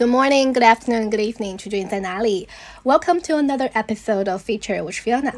[0.00, 2.47] Good morning, good afternoon, good evening，取决于你在哪里。
[2.83, 5.33] Welcome to another episode of Feature，我是 Fiona。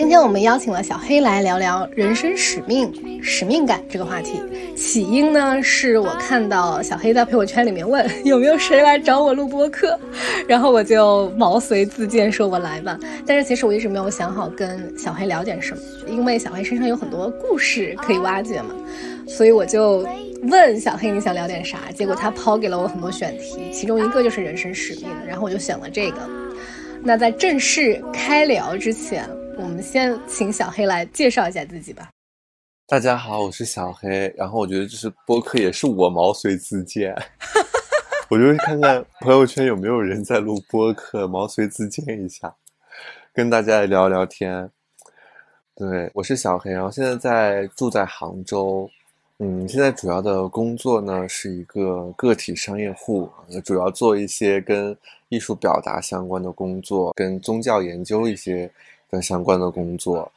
[0.00, 2.90] 今天我们邀请了小黑来聊聊人生使命、
[3.22, 4.40] 使命感这个话题。
[4.74, 10.00] 起因呢，是我看到小黑在朋友圈里面问 有没有谁来找我录播客，
[10.48, 12.98] 然后我就毛遂自荐说我来吧。
[13.26, 18.74] 但是其实我一直没有想好跟小黑聊点什么，因为小黑身上有很多故事可以挖掘嘛，
[19.28, 20.08] 所以我就
[20.44, 21.76] 问小黑你想聊点啥？
[21.94, 26.16] 结果他抛给了我很多选题，其中一个就是人生使命，然后我就选了这个。
[27.02, 29.28] 那在正式开聊之前。
[29.60, 32.08] 我们先请小黑来介绍一下自己吧。
[32.86, 34.32] 大家好，我是小黑。
[34.34, 37.14] 然后我觉得就是播客也是我毛遂自荐，
[38.30, 42.54] 我就看看朋友圈有没有人在录播客，毛遂自荐一下，
[43.34, 44.70] 跟大家聊聊天。
[45.76, 48.88] 对，我是小黑，然后现在在住在杭州。
[49.40, 53.30] 嗯，现在主要的工作呢是一个个体商业户，
[53.62, 54.96] 主要做一些跟
[55.28, 58.70] 艺术表达相关的工作，跟宗教研究一些。
[59.10, 60.30] 跟相关的工作，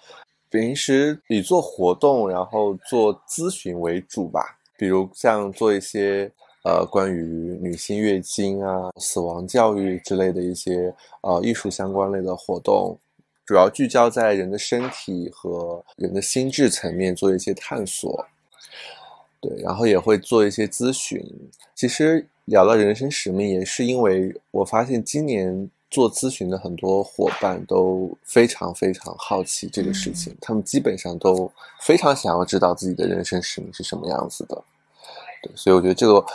[0.49, 4.57] 平时以做活动，然后做咨询为主吧。
[4.77, 6.29] 比如像做一些
[6.63, 12.97] 呃关于女性月经啊、死亡教育之类的一些呃艺术相关类的活动，
[13.45, 18.25] 主要聚焦在人的身体和人的心智层面做一些探索。
[19.39, 21.23] 对，然后也会做一些咨询。
[21.75, 25.69] 其实聊到人生使命，也是因为我发现今年。
[25.93, 31.49] 做咨询的很多伙伴都非常非常好奇这个事情，他们基本上都
[31.81, 34.59] 非常想要知道自己的人生使命是什么样子的。
[35.43, 36.25] 对，所以我觉得这个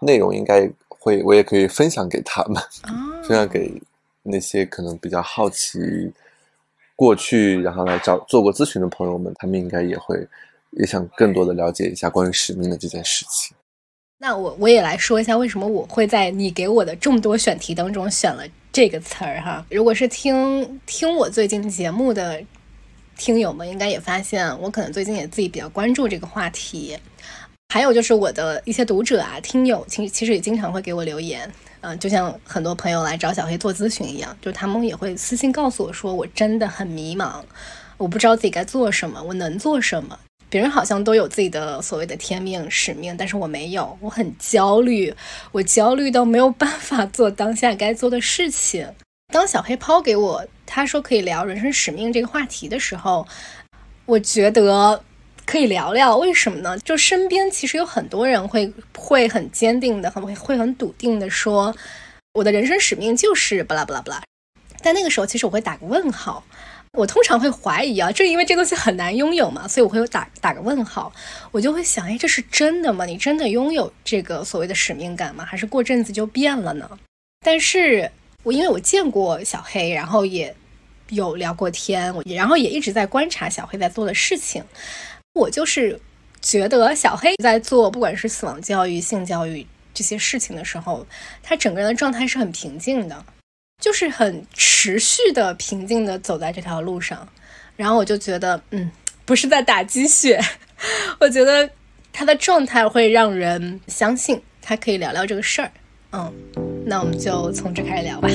[0.00, 2.62] 内容应该会，我也可以分享给他们，
[3.22, 3.78] 分享给
[4.22, 5.78] 那些可能比较好奇
[6.96, 10.26] 过去，然后来找做过咨询的朋友们，他们应该也会
[10.70, 13.54] 也想更多的了解一下关于使命的这件事情。
[14.18, 18.42] 那我我也来说一下，为什么我会在你给我的众多选题当中选了
[18.72, 19.64] 这个词儿哈。
[19.70, 22.42] 如果是听听我最近节目的
[23.18, 26.96] 听友们，应该也发现我可能最近也自己比较关注这个话题。
[27.68, 31.52] 还有就是我的一些读者啊、听友，其实其实也经常会给我留言，
[31.82, 37.42] 嗯，就像很多朋友来找小黑做咨询一样，就他们也会私信告诉我说，我真的很迷茫，
[37.98, 40.18] 我不知道自己该做什么，我能做什么。
[40.48, 45.12] 别人好像都有自己的所谓的天命使命，但是我没有，我很焦虑，
[45.52, 48.88] 我焦虑到没有办法做当下该做的事情。
[49.32, 53.26] 当小黑抛给我他说可以聊人生使命这个话题的时候，
[54.04, 55.02] 我觉得
[55.44, 56.78] 可以聊聊，为什么呢？
[56.78, 61.74] 就身边其实有很多人会会很坚定的，很会会很笃定的说，
[62.34, 64.22] 我的人生使命就是巴拉巴拉巴拉。
[64.80, 66.44] 但那个时候，其实我会打个问号。
[66.96, 71.12] 我通常会怀疑啊，正因为这东西很难拥有嘛，所以我会有打打个问号，
[71.52, 73.04] 我就会想，哎，这是真的吗？
[73.04, 75.44] 你真的拥有这个所谓的使命感吗？
[75.44, 76.88] 还是过阵子就变了呢？
[77.44, 78.10] 但是
[78.42, 80.54] 我因为我见过小黑，然后也
[81.10, 84.64] 有聊过天，我然后也一直在观察小黑在做的事情，
[85.34, 86.00] 我就是
[86.40, 91.06] 觉得小黑在做不管是死亡教育、性教育这些事情的时候，
[91.42, 93.24] 他整个人的状态是很平静的。
[93.78, 97.28] 就是很持续的平静的走在这条路上，
[97.76, 98.90] 然后我就觉得，嗯，
[99.24, 100.40] 不是在打鸡血，
[101.20, 101.68] 我觉得
[102.12, 105.70] 他的状态会让人相信他可以聊聊这个事儿，
[106.12, 106.32] 嗯，
[106.86, 108.28] 那我们就从这开始聊吧。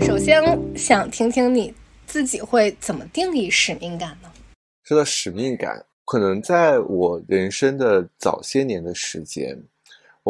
[0.00, 0.42] 首先
[0.76, 1.72] 想听听你
[2.06, 4.30] 自己会怎么定义使命感呢？
[4.82, 9.62] 说到使命感，可能在我人生的早些年的时间。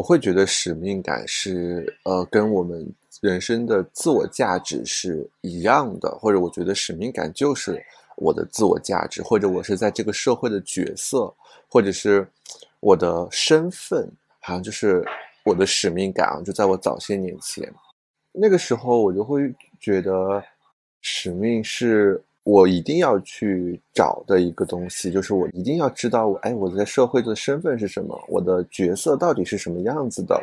[0.01, 2.91] 我会觉得使命感是，呃，跟我们
[3.21, 7.79] 人生的自我价值是一样的，或者我觉得使命感就是
[8.17, 11.31] 我的自我价值，或者我是在这个社会的角色，
[11.69, 12.27] 或者是
[12.81, 14.11] 我的身份，
[14.41, 15.05] 好像就是
[15.45, 16.41] 我的使命感啊。
[16.43, 17.71] 就在我早些年前，
[18.33, 20.43] 那个时候我就会觉得
[21.03, 22.19] 使命是。
[22.51, 30.37] 我一定要去找的一个东西，就是我一定要知道我，哎，我在社会的身份是什么，我的角色到底是什么样子的。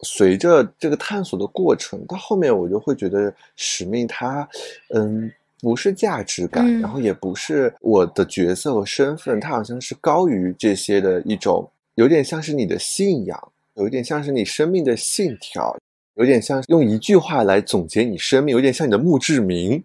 [0.00, 4.48] 随着这个探索的过程，到后面我就会觉得使命它，
[4.94, 5.30] 嗯，
[5.60, 15.76] 不是价值感，然后也不是我的角色和身份，它好像是高于这些的一种，有点像是你的信仰，有一点像是你生命的信条，
[16.14, 19.84] 有点像用一句话来总结你生命，有点像你的墓志铭。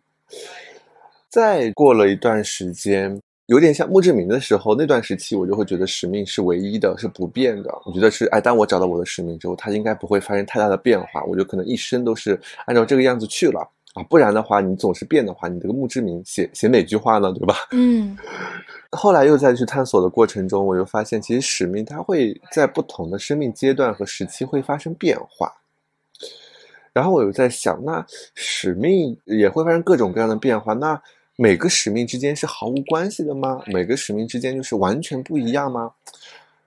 [1.30, 7.72] 再过了一段时间，有点像墓志铭的时候，那段时期我就会觉得使命是唯一的，是不变的。
[7.86, 13.70] 我觉得是，哎，当我找到我的使命之后，它应该不会发生太大的变化，我就可能一生都是按照这个样子去了。
[13.96, 17.32] 啊，不然的话，你总是变的话，你这个墓志铭写写哪句话呢？
[17.34, 17.56] 对吧？
[17.74, 18.18] 嗯
[18.92, 25.52] 后来又再去探索的过程中，我又发现，其实使命它会在不同的生命阶段和时期会发生变化。
[26.92, 28.04] 然后我又在想，那
[28.34, 31.00] 使命也会发生各种各样的变化，那
[31.42, 33.64] 每个使命之间是毫无关系的吗？
[33.68, 35.90] 每个使命之间就是完全不一样吗？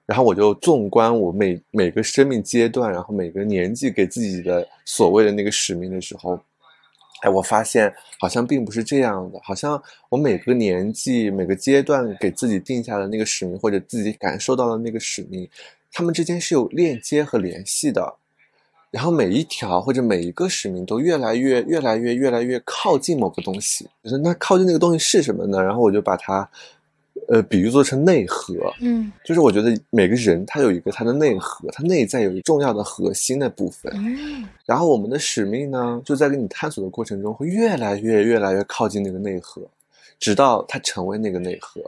[0.07, 6.41] 然后我就纵观我每每个生命阶段，然后每个年纪给自己的所谓的那个使命的时候，
[7.21, 15.47] 哎，我发现好像并不是这样的，好像我每个年纪、每个阶段给自己定下的那个使命，或者自己感受到的那个使命，
[15.93, 18.17] 他们之间是有链接和联系的。
[18.93, 23.89] 然后每一条或者每一个使命都越来越、越来越、越来越靠近某个东西。
[24.05, 25.63] 就是那靠近那个东西是什么呢？
[25.63, 26.47] 然后我就把它，
[27.29, 28.55] 呃，比喻做成内核。
[28.81, 33.91] 嗯就是我觉得每个人他有一个他的内核，他内在有一个重要的核心的部分。
[33.97, 39.63] 嗯然后我们的使命呢，就在跟你探索的过程中，会越来越、越来越靠近那个内核，
[40.21, 41.81] 直到它成为那个内核。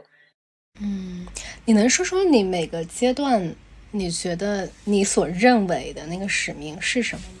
[0.81, 1.25] 嗯，
[1.63, 3.55] 你能说说你每个阶段
[3.95, 7.39] 你觉得你所认为的那个使命是什么吗？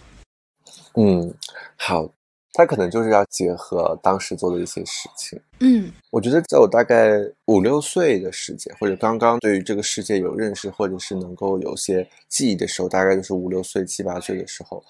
[0.95, 1.33] 嗯，
[1.75, 2.09] 好，
[2.53, 5.37] 它可能就是要结合当时做的一些事情。
[5.59, 14.81] 嗯我觉得在我大概五六岁的时间，或者刚刚对于这个世界有认识，或者是能够有些记忆的时候，大概就是五六岁、七八岁的时候，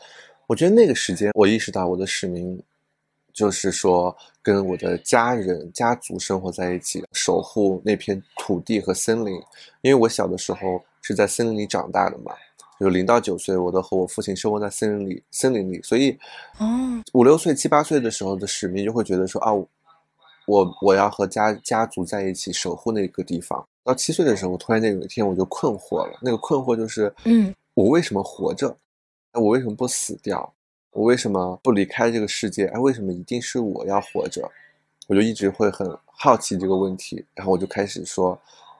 [0.45, 2.61] 我觉得那个时间，我意识到我的使命
[3.33, 9.33] 就是说跟我的家人、家族生活在一起，守护那片土地和森林。
[9.81, 12.33] 因为我小的时候是在森林里长大的嘛，
[12.79, 16.17] 就零到九岁，我都和我父亲生活在森林里，森林里，所以
[16.57, 19.53] 哦五六岁、七八岁的时候的使命，就会觉得说啊，
[20.47, 23.63] 我我要和家家族在一起守护那个地方。
[23.83, 28.75] 到七岁的时候，我突然间有一天我就困惑了，那个困惑就是，嗯我为什么活着？
[29.33, 30.51] 哎，我为什么不死掉？
[30.89, 32.65] 我为什么不离开这个世界？
[32.67, 34.49] 哎，为什么一定是我要活着？
[35.07, 38.35] 我就一直会很好奇这个问题，然后我就开始说，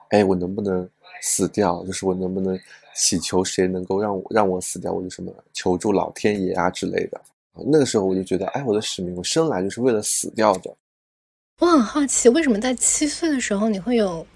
[0.08, 0.88] 哎，我能不能
[1.22, 1.84] 死掉？
[1.84, 2.58] 就是我能不能
[2.94, 4.92] 祈求谁能够让我让我死掉？
[4.92, 7.20] 我就什么求助老天爷啊之类的。
[7.66, 10.74] 那个时候我就觉得，哎，我的使命，我生来就是为了死掉的。
[11.58, 14.26] 我很好奇，为什么在七岁的时候你会有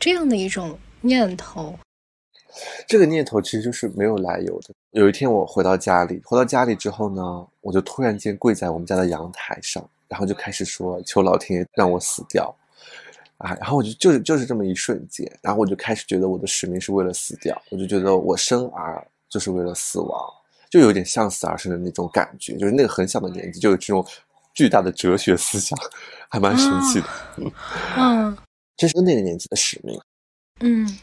[0.00, 1.78] 这样的一种念头？
[2.86, 4.72] 这个念头其实就是没有来由的。
[4.92, 12.54] 有一天我回到家里，回到家里之后呢，我就突然间跪在我们家的阳台上，然后就开始说求老天爷让我死掉，
[13.38, 20.18] 啊，然后我就就是就是这么一瞬间，然后我就开始觉得我的使命是为了死掉，我就觉得我生而就是为了死亡，
[20.70, 24.06] 就有点向死而生的那种感觉，就是那个很小的年纪就有这种
[24.54, 25.78] 巨大的哲学思想，
[26.28, 27.52] 还蛮神奇的。
[27.96, 28.36] 嗯
[28.76, 30.00] 这是那个年纪的使命。
[30.60, 30.98] 嗯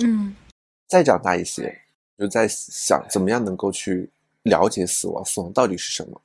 [0.00, 0.34] 嗯
[0.86, 1.74] 再长大一些，
[2.18, 4.10] 就在想怎么样能够去
[4.42, 6.20] 了解死亡，死亡到底是什么。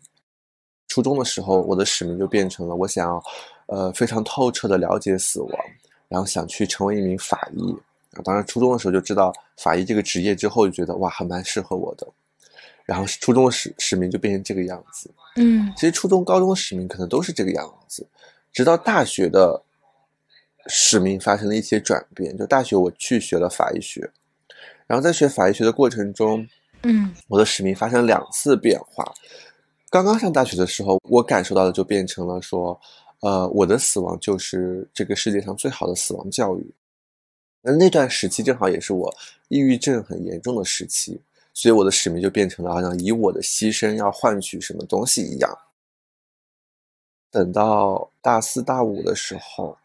[0.87, 3.23] 初中的时候，我的使命就变成了我想要，
[3.71, 5.51] 呃，非常透彻的了解死亡，
[6.09, 7.73] 然后想去成为一名法医。
[8.11, 12.05] 啊，当然，初中的时候就知道法医这个职业之后，就觉得哇，还蛮适合我的。
[12.83, 15.09] 然后初中的使使命就变成这个样子。
[15.37, 18.05] 嗯其实初中、高中的使命可能都是这个样子，
[18.51, 19.63] 直到大学的
[20.67, 22.37] 使命发生了一些转变。
[22.37, 24.11] 就大学我去学了法医学，
[24.85, 26.45] 然后在学法医学的过程中，
[26.83, 29.09] 嗯我的使命发生两次变化。
[29.89, 32.77] 刚刚上大学的时候，我感受到的就变成了说，
[33.21, 36.71] 呃，我的死亡就是这个世界上最好的死亡教育。
[37.61, 39.11] 那那段时期正好也是我
[39.47, 41.21] 抑郁症很严重的时期，
[41.53, 45.57] 所以我的使命就变成了好像以我的牺牲要换取什么东西一样。
[47.29, 49.77] 等到大四大五的时候，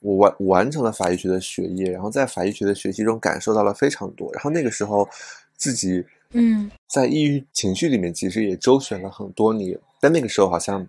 [0.00, 4.28] 我完完成了法医学的学业，然后在法医学的学习中感受到了非常多。
[4.32, 5.08] 然后那个时候，
[5.56, 10.84] 自己嗯在抑郁情绪里面其实也周旋了很多年，但那个时候好像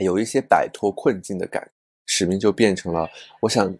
[0.00, 1.70] 有一些摆脱困境的感觉，
[2.06, 3.08] 使命就变成了
[3.40, 3.74] 我想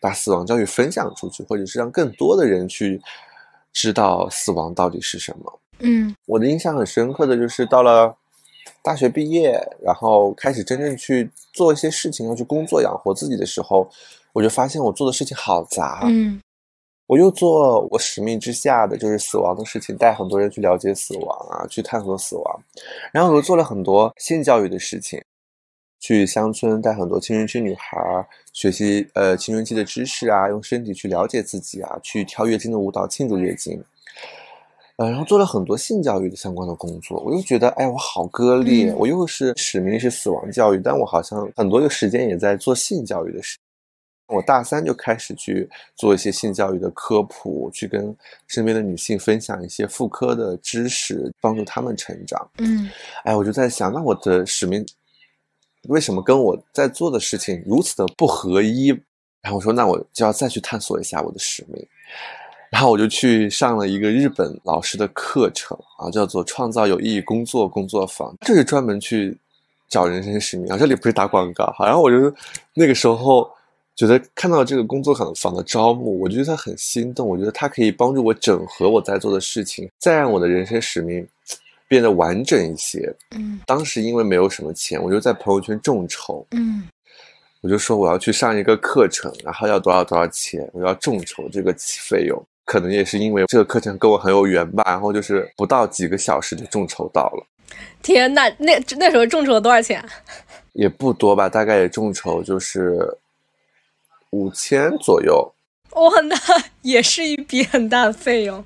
[0.00, 3.00] 把死亡教育分享出去，或者是让更多的人去
[3.72, 5.60] 知道死亡到底是什么。
[5.80, 8.16] 嗯我的印象很深刻的就是到了
[8.82, 13.88] 大学毕业，然后开始真正去做一些事情，要去工作养活自己的时候，
[14.32, 16.00] 我就发现我做的事情好杂。
[16.04, 16.40] 嗯
[17.06, 22.62] 我又做我使命之下的就是死亡的事情，带很多人去了解死亡啊，去探索死亡。
[23.12, 25.22] 然后我又做了很多性教育的事情，
[26.00, 33.80] 去乡村带很多青春期女孩儿学习呃青春期的知识啊，用身体去了解自己啊，去跳月经的舞蹈庆祝月经。
[34.96, 43.58] 呃，然后做了很多性教育的相关的工作，我又觉得，哎，我好割裂，嗯我又是使命是死亡教育，但我好像很多的时间也在做性教育的事。
[44.28, 48.14] 我大三就开始去做一些性教育的科普，去跟
[48.48, 52.50] 身边的女性分享一些妇科的知识，帮助她们成长。
[52.58, 52.90] 嗯
[53.24, 54.84] 哎，我就在想，那我的使命
[55.88, 58.88] 为什么跟我在做的事情如此的不合一？
[59.42, 61.86] 然后我说，那我就要再去探索一下我的使命。
[62.68, 69.38] 然后我就去上了一个日本老师的课程啊，叫做“创造有意义工作工作坊”，这是专门去
[69.88, 70.76] 找人生使命啊。
[70.76, 71.86] 这里不是打广告好。
[71.86, 72.34] 然后我就
[72.74, 73.48] 那个时候
[73.96, 77.26] 觉得看到这个工作坊的招募，我觉得它很心动。
[77.26, 81.26] 我觉得它可以帮助我整合我在做的事情，再让我的人生使命
[81.88, 83.12] 变得完整一些。
[83.34, 86.86] 嗯当时因为没有什么钱，我就在朋友圈众筹，嗯
[87.62, 92.40] 我就说我要去上一个课程，然后要多少多少钱，我要众筹这个费用。
[92.66, 97.46] 可能也是因为这个课程跟我很有缘吧，然后就是不到几个小时就众筹到了，
[98.02, 100.04] 天呐，那那时候众筹了多少钱？
[100.72, 102.98] 也不多吧，大概也众筹就是
[104.30, 105.52] 五千左右。
[105.92, 106.36] 哇，那
[106.82, 108.62] 也是一笔很大的费用。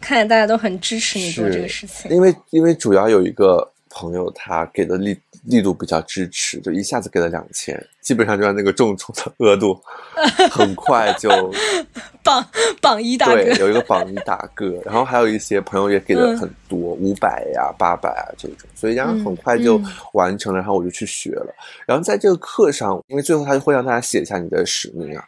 [0.00, 2.10] 看来大家都很支持你做这个事情。
[2.10, 9.80] 因为因为主要有一个朋友他给的力力度比较支持，就一下子给了两千，基本上就让那个众筹的额度
[10.50, 11.30] 很快就
[12.22, 12.44] 榜
[12.80, 13.34] 榜一大哥。
[13.34, 21.54] 对，有一个榜一大哥， 然后还有一些朋友也给了很多，五百呀、八百啊这种，所以然后很快就嗯完成了，然后我就去学了。
[21.86, 25.24] 然后在这个课上，因为最后他就会让大家写一下你的使命啊，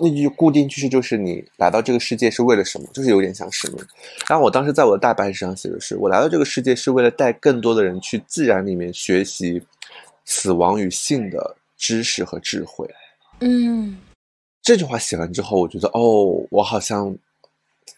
[0.00, 3.78] 那句固定句式就是你来到这个世界是为了什么，就是有点像使命。
[4.28, 9.62] 然后我当时在我的大白纸上写的是，我来到这个世界是为了带更多的人去自然里面学习
[10.24, 12.88] 死亡与性的知识和智慧。
[13.40, 13.98] 嗯
[14.62, 17.16] 这句话写完之后，我觉得哦，我好像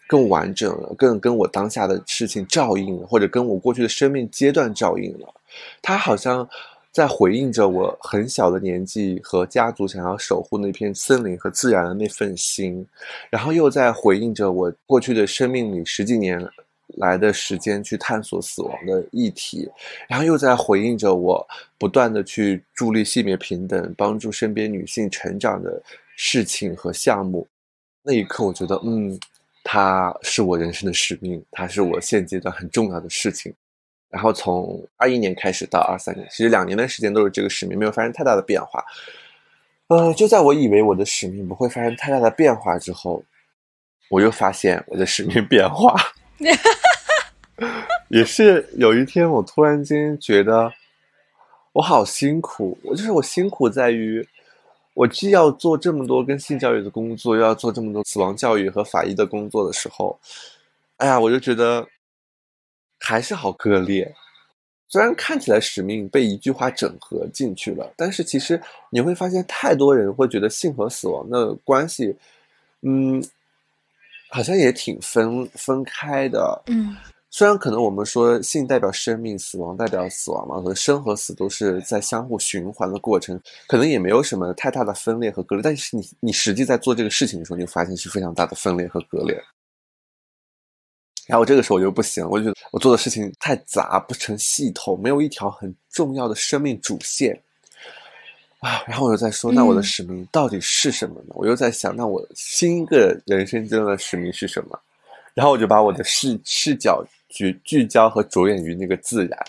[0.07, 5.33] 更完整了，更跟我当下的事情照应了，或者跟我过去的生命阶段照应了。
[5.81, 6.47] 它好像
[6.93, 12.85] 在回应着我很小的年纪和家族想要守护那片森林和自然的那份心，
[13.31, 16.39] 然后又在回应着我过去的生命里十几年
[16.97, 19.67] 来的时间去探索死亡的议题，
[20.07, 21.43] 然后又在回应着我
[21.79, 25.81] 不断的去助力性别平等、帮助身边女性成长的
[26.15, 27.47] 事情和项目。
[28.03, 29.19] 那一刻，我觉得，嗯，
[29.63, 33.51] 它是我人生的使命，它是我现阶段很重要的事情。
[34.13, 38.85] 然后从二一年开始到二三年，其实两年的时间都是这个使命，没有发生太大的变化。
[39.87, 43.23] 呃，就在我以为我的使命不会发生太大的变化之后，
[44.11, 45.95] 我又发现我的使命变化。
[48.09, 50.71] 也是有一天，我突然间觉得
[51.71, 52.77] 我好辛苦。
[52.83, 54.23] 我就是我辛苦在于，
[54.93, 60.19] 我既要做这么多跟性教育的工作，又要做这么多死亡教育和法医的工作的时候，
[60.97, 61.83] 哎呀，我就觉得
[63.05, 64.09] 还是好割裂。
[64.87, 72.15] 虽然看起来使命被一句话整合进去了，但是其实你会发现，太多人会觉得性和死亡的关系，
[72.81, 73.21] 嗯，
[74.29, 76.63] 好像也挺分分开的。
[76.67, 76.95] 嗯
[77.35, 85.63] 虽然可能我们说性代表生命，死亡代表死亡嘛，可能生和死都是在相互循环的过程，可能也没有什么太大的分裂和割裂。
[85.63, 89.43] 但是你你实际在做这个事情的时候，你就发现是非常大的分裂和割裂。
[91.25, 97.41] 然后这个时候我就不行，我就觉得我做的事情太杂，不成系统，没有一条很重要的生命主线
[98.59, 98.83] 啊。
[98.85, 101.27] 然后我就在说，那我的嗯使命到底是什么呢？
[101.29, 104.77] 我又在想，那我新一个人生阶段的使命是什么？
[105.33, 109.39] 然后我就把我的视视角聚聚焦和着眼于那个自然，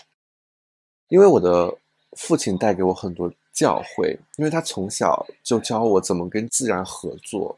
[1.09, 1.71] 因为我的
[2.17, 7.57] 父亲带给我很多教诲，因为他从小就教我怎么跟自然合作。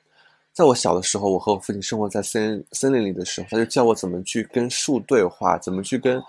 [0.58, 6.20] 在我小的时候，我和我父亲生活在森森林里的时候，他就教我怎么去跟树对话，怎么去跟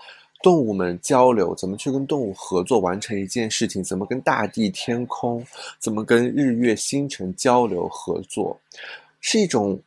[0.43, 5.43] 动物们交流，怎么去跟动物合作完成一件事情，怎么跟大地、天空，
[5.79, 8.55] 怎么跟日月星辰交流合作，
[9.19, 9.81] 是一种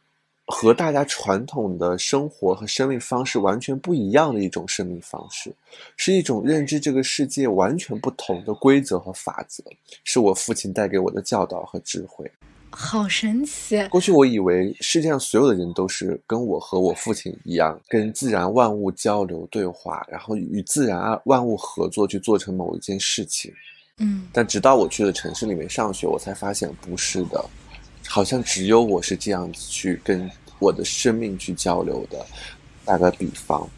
[0.47, 5.55] 和大家传统的生活和生命方式完全不一样的一种生命方式，
[5.97, 9.63] 是一种认知这个世界完全不同的规则和法则，
[10.03, 12.29] 是我父亲带给我的教导和智慧。
[12.73, 13.87] 好神奇。
[13.89, 23.53] 过去我以为世界上所有的人都是跟我和我父亲一样，跟自然万物交流对话，然后与自然啊万物合作去做成某一件事情。
[23.99, 27.45] 嗯但直到我去了城市里面上学，我才发现不是的，
[28.09, 32.25] 好像只有我是这样子去跟我的生命去交流的。
[32.85, 33.69] 打个比方，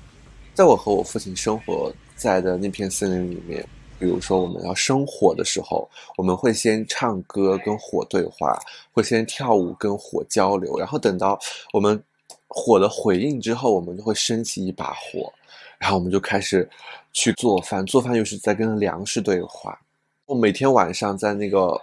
[0.55, 3.67] 在我和我父亲生活在的那片森林里面，
[3.99, 8.59] 比如说我们要生火的时候，我们会先唱歌跟火对话，
[8.93, 11.39] 会先跳舞跟火交流，然后等到
[11.73, 12.03] 我们
[12.49, 15.33] 火的回应之后，我们就会升起一把火，
[15.79, 16.69] 然后我们就开始
[17.13, 19.79] 去做饭，做饭又是在跟粮食对话。
[20.27, 21.81] 我每天晚上在那个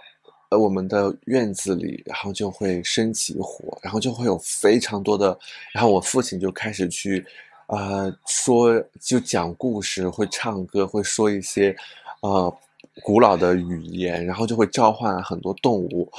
[0.48, 5.38] 呃我们的院子里，然后就会升起火，然后就会有非常多的，
[5.72, 7.24] 然后我父亲就开始去，
[7.68, 11.74] 呃，说就讲故事，会唱歌，会说一些，
[12.22, 12.58] 呃，
[13.04, 16.10] 古老的语言，然后就会召唤很多动物，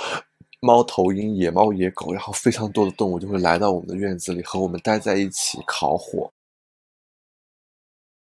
[0.60, 6.32] 猫头鹰、野猫、野狗，然后非常多的动物就会来到我们的院子里和我们待在一起烤火。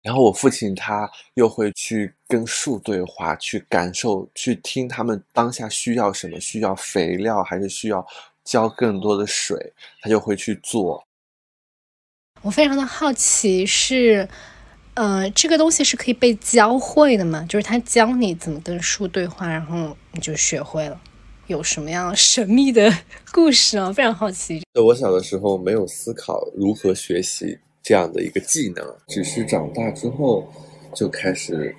[0.01, 8.05] 然后我父亲他又会去跟树对话，去感受，去听他们当下需要什么，需要肥料还是需要
[8.43, 11.05] 浇更多的水，他就会去做。
[12.41, 14.27] 我非常的好奇，是，
[14.97, 17.45] 呃，这个东西是可以被教会的吗？
[17.47, 20.99] 就是他教你怎么跟树对话，然后你就学会了？
[21.45, 22.91] 有什么样神秘的
[23.31, 23.93] 故事啊？
[23.93, 24.63] 非常好奇。
[24.73, 27.57] 我小的时候没有思考如何学习。
[27.83, 30.45] 这样的一个技能，只是长大之后
[30.93, 31.73] 就开始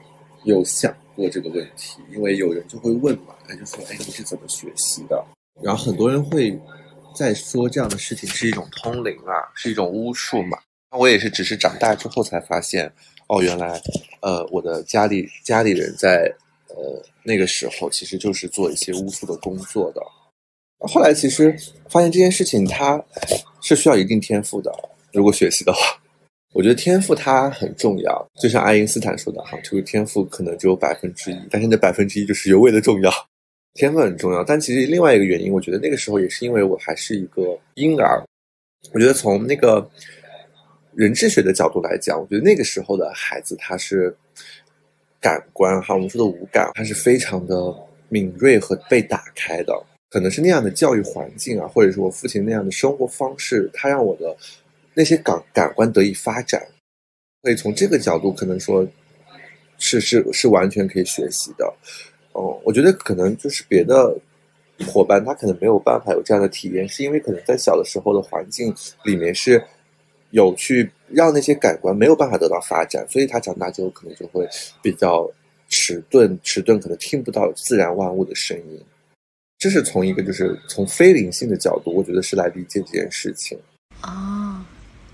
[0.44, 5.22] 有想过这个问题，因为有人就会问嘛，他就说：“哎，你是怎么学习的？”
[5.60, 6.58] 然后很多人会
[7.14, 10.56] 在说这样的事情是一种通灵啊，是一种巫术嘛。
[10.96, 12.90] 我也是只是长大之后才发现，
[13.26, 13.80] 哦，原来
[14.20, 16.32] 呃，我的家里家里人在
[16.68, 20.02] 呃那个时候其实就是做一些巫术的工作的。
[20.86, 21.54] 后来其实
[21.88, 23.02] 发现这件事情它
[23.60, 24.72] 是需要一定天赋的。
[25.12, 26.00] 如果学习的话，
[26.52, 28.26] 我觉得天赋它很重要。
[28.40, 33.12] 就像爱因斯坦说的哈，这个天赋可能只有百分之一，但是那百分之一就是尤为的重要。
[33.74, 38.22] 天赋很重要，但其实另外一个原因，我觉得那个时候也是因为我还是一个婴儿。
[38.92, 39.88] 我觉得从那个
[40.98, 44.12] 人质学的角度来讲，我觉得那个时候的孩子他是
[45.20, 47.72] 感官哈，我们说的五感，他是非常的
[48.08, 49.72] 敏锐和被打开的。
[50.10, 54.36] 可能是那样的教育环境啊，或者是我父亲那样的生活方式，他让我的。
[54.94, 56.60] 那些感感官得以发展，
[57.42, 58.84] 所以从这个角度可能说，
[59.78, 61.72] 是是是完全可以学习的。
[62.32, 64.12] 哦，我觉得可能就是别的
[64.88, 68.74] 伙伴他可能没有办法有这样的体验，是因为可能在小的时候的环境
[69.04, 69.62] 里面是
[70.30, 74.48] 有去让那些感官没有办法得到发展，所以他长大之后可能就会
[74.82, 75.30] 比较
[75.68, 78.80] 迟钝，迟钝可能听不到自然万物的声音。
[79.58, 83.58] 这是从一个就是从非灵性的角度，我觉得是来理解这件事情。
[84.00, 84.66] 啊。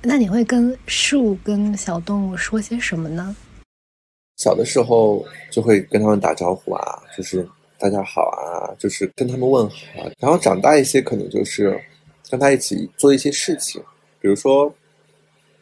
[0.07, 3.35] 那你会跟树、跟小动物说些什么呢？
[4.37, 7.49] 小的时候就会跟他们打招呼啊，就是
[7.79, 9.77] 大家好啊，就是跟他们问好。
[10.19, 11.81] 然后长大一些，可能就是
[12.29, 13.83] 跟他一起做一些事情，
[14.21, 14.71] 比如说，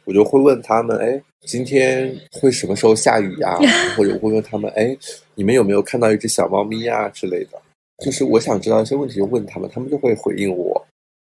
[0.04, 3.56] 我就会问他们：哎，今天会什么时候下雨呀？
[3.96, 4.96] 或者我会问他们：哎，
[5.34, 7.60] 你们有没有看到一只小猫咪呀之类的？
[8.04, 10.84] 就是我想知道一些问题，就问他们，他们就会回应我。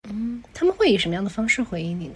[0.09, 2.15] 嗯，他们会以什么样的方式回应你呢？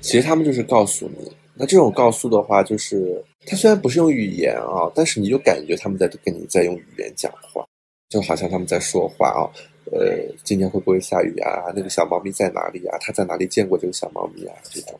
[0.00, 7.66] 其实他们就是告诉你，那这种告诉的话，就是他虽然不是用语言啊，但是你就感觉他们在跟你在用语言讲话，
[8.08, 9.44] 就好像他们在说话啊。
[9.92, 11.72] 呃，今天会不会下雨啊？
[11.74, 12.98] 那个小猫咪在哪里啊？
[13.00, 14.54] 他在哪里见过这个小猫咪啊？
[14.64, 14.98] 这种，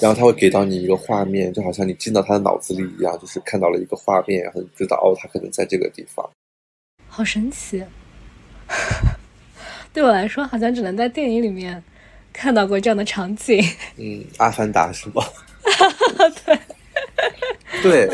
[0.00, 6.28] 然后他会给到你一个画面，就好像你进到他的脑子里一样，就是看到了一个画面，然后你知道哦，他可能在这个地方。
[7.08, 7.82] 好神奇，
[9.92, 11.82] 对我来说，好像只能在电影里面。
[12.36, 13.62] 看到过这样的场景，
[13.96, 15.22] 嗯，阿凡达是吗？
[16.44, 16.58] 对，
[17.80, 18.06] 对，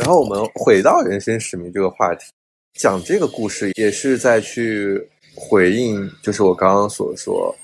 [0.00, 2.24] 然后我们回到人生使命这个话题，
[2.74, 5.00] 讲这个故事也是在去
[5.36, 7.54] 回应，就是我刚刚所说，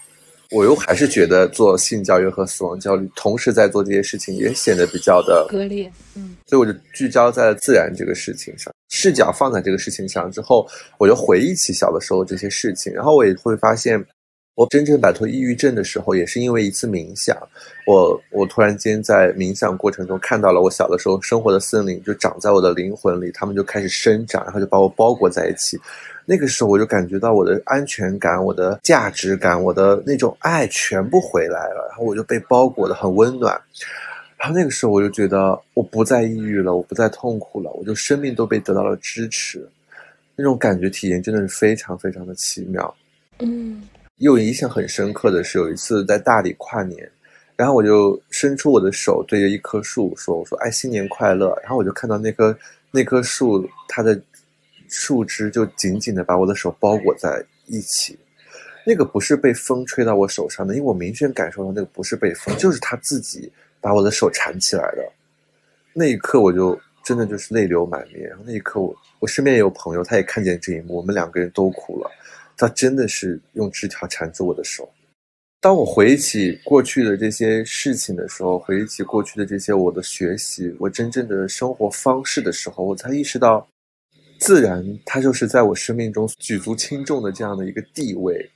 [0.51, 10.67] 我又还是觉得做性教育和死亡焦虑同时在做这些事情，也显得比较的割裂，嗯，所以我就聚焦在了自然这个事情上，视角放在这个事情上之后，
[10.99, 14.05] 我就回忆起小的时候这些事情，然后我也会发现。
[14.57, 17.37] 我真正摆脱抑郁症的时候，也是因为一次冥想。
[17.87, 25.79] 我我突然间在冥想过程中看到了我小的时候生活的森林，就长在我的灵魂里，它们就开始生长，然后就把我包裹在一起。
[26.27, 33.59] 那个时候我就感觉到我的安全感、我的价值感、我的那种爱全部回来了，然后我就被包裹的很温暖。
[34.37, 39.67] 然后那个时候我就觉得我不再抑郁了，我不再痛苦了，我就生命都被得到了支持。
[40.35, 42.95] 那种感觉体验真的是非常非常的奇妙。
[43.39, 43.83] 嗯。
[44.19, 47.07] 有印象很深刻的是，有一次在大理跨年，
[47.55, 52.57] 然后我就伸出我的手对着一棵树说：“我说，哎，新年快乐！”然后我就看到那棵
[52.91, 54.19] 那棵树，它的
[54.89, 58.19] 树枝就紧紧的把我的手包裹在一起。
[58.85, 65.13] 那个不是被风吹到我手上的，因为我明显感受到那个不是被风，就是他自己把我的手缠起来的。
[65.93, 68.29] 那一刻，我就真的就是泪流满面。
[68.29, 72.11] 然后那一刻，我我身边也有朋友，他也看见这一幕，我们两个人都哭了。
[72.57, 74.89] 他真的是用枝条缠住我的手。
[75.61, 83.67] 当我回忆起过去的这些事情的时候，回忆起过去的这些我的学习，我真正的生活方式的时候，我才意识到，
[84.39, 88.51] 自然它就是在我生命中举足轻重的这样的一个地位。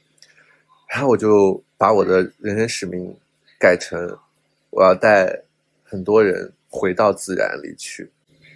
[0.89, 3.15] 然后我就把我的人生使命
[3.59, 3.99] 改成
[4.71, 5.33] 我要带
[5.85, 8.11] 很多人回到自然里去。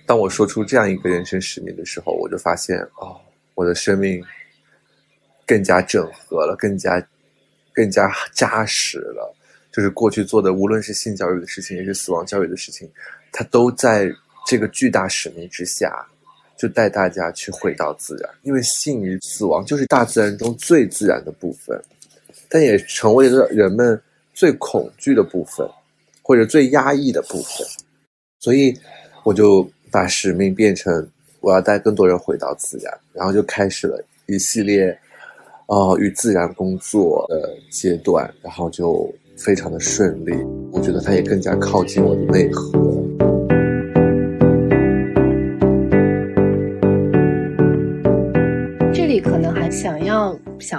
[0.05, 3.21] 当我说出这样一个人生使命的时候，我就发现哦，
[3.55, 4.23] 我的生命
[5.47, 7.07] 更加整合了，更加
[7.73, 9.35] 更加扎实了。
[9.73, 12.89] 就是过去做的，无论是性教育的事情，也是死亡教育的事情，
[13.33, 14.09] 它都在
[14.47, 16.07] 这个巨大使命之下，
[16.67, 18.31] 就带大家去回到自然。
[18.43, 21.81] 因为性与死亡就是大自然中最自然的部分。
[22.47, 24.01] 但也成为了人们
[24.33, 25.69] 最恐惧的部分，
[26.23, 27.67] 或者最压抑的部分，
[28.39, 28.73] 所以
[29.25, 31.05] 我就把使命变成
[31.41, 34.97] 我要带更多人回到自然，然后就开始了一系列，
[35.67, 40.33] 呃，与自然工作的阶段，然后就非常的顺利。
[40.71, 42.84] 我觉得它也更加靠近我的内核。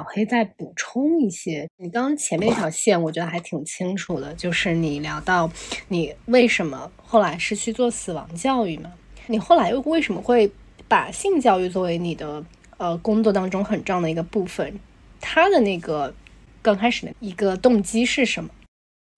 [0.05, 5.49] 要小黑再补充一些，你刚刚前面一条线我觉得还挺清楚的，就是你聊到
[5.87, 8.93] 你为什么后来是去做死亡教育嘛？
[9.27, 10.49] 你后来又为什么会
[10.87, 12.43] 把性教育作为你的
[12.77, 14.79] 呃工作当中很重要的一个部分？
[15.19, 16.13] 他的那个
[16.61, 18.49] 刚开始的一个动机是什么？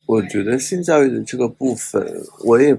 [0.05, 2.01] 我觉得性教育的这个部分，
[2.45, 2.73] 我也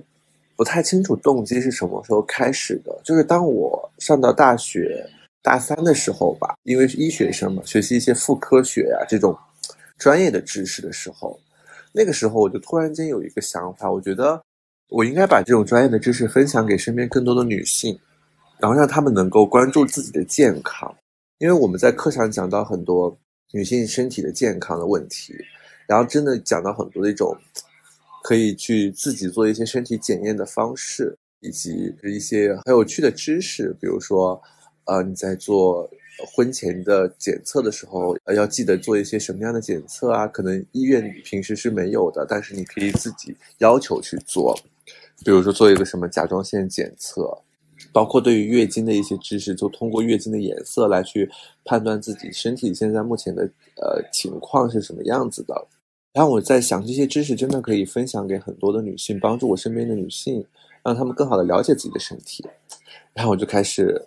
[0.57, 5.07] 不太清楚动机是什么时候开始的，就是当我上到大学。
[5.49, 9.35] 大三的时候吧，因为是医学生嘛，学习一些妇科学啊这种
[9.97, 11.41] 专业的知识的时候，
[11.91, 14.39] 那个时候我就突然间有一个想法，我觉得
[14.91, 17.99] 我应该把这种专业的知识分享给身边更多的女性，
[18.59, 20.95] 然后让她们能够关注自己的健康。
[21.39, 23.17] 因为我们在课上讲到很多
[23.53, 25.35] 女性身体的健康的问题，
[25.87, 27.35] 然后真的讲到很多的一种
[28.23, 34.39] 可以去自己做一些身体检验的方式，以及一些很有趣的知识，比如说。
[34.89, 35.89] 呃，你在做
[36.35, 40.27] 婚前的检测的时候，呃，要记得做一些什么样的检测啊？
[40.27, 44.59] 可能医院平时是没有的，但是你可以自己要求去做。
[45.25, 47.37] 比如说做一个什么甲状腺检测，
[47.93, 51.31] 包括对于月经的一些知识，就通过月经的颜色来去
[51.65, 53.43] 判断自己身体现在目前的
[53.77, 55.67] 呃情况是什么样子的。
[56.15, 60.43] 然后我在想，这些知识真的可以分享给很多的女性，帮助我身边的女性，
[60.83, 62.43] 让她们更好的了解自己的身体。
[63.13, 64.03] 然后我就开始。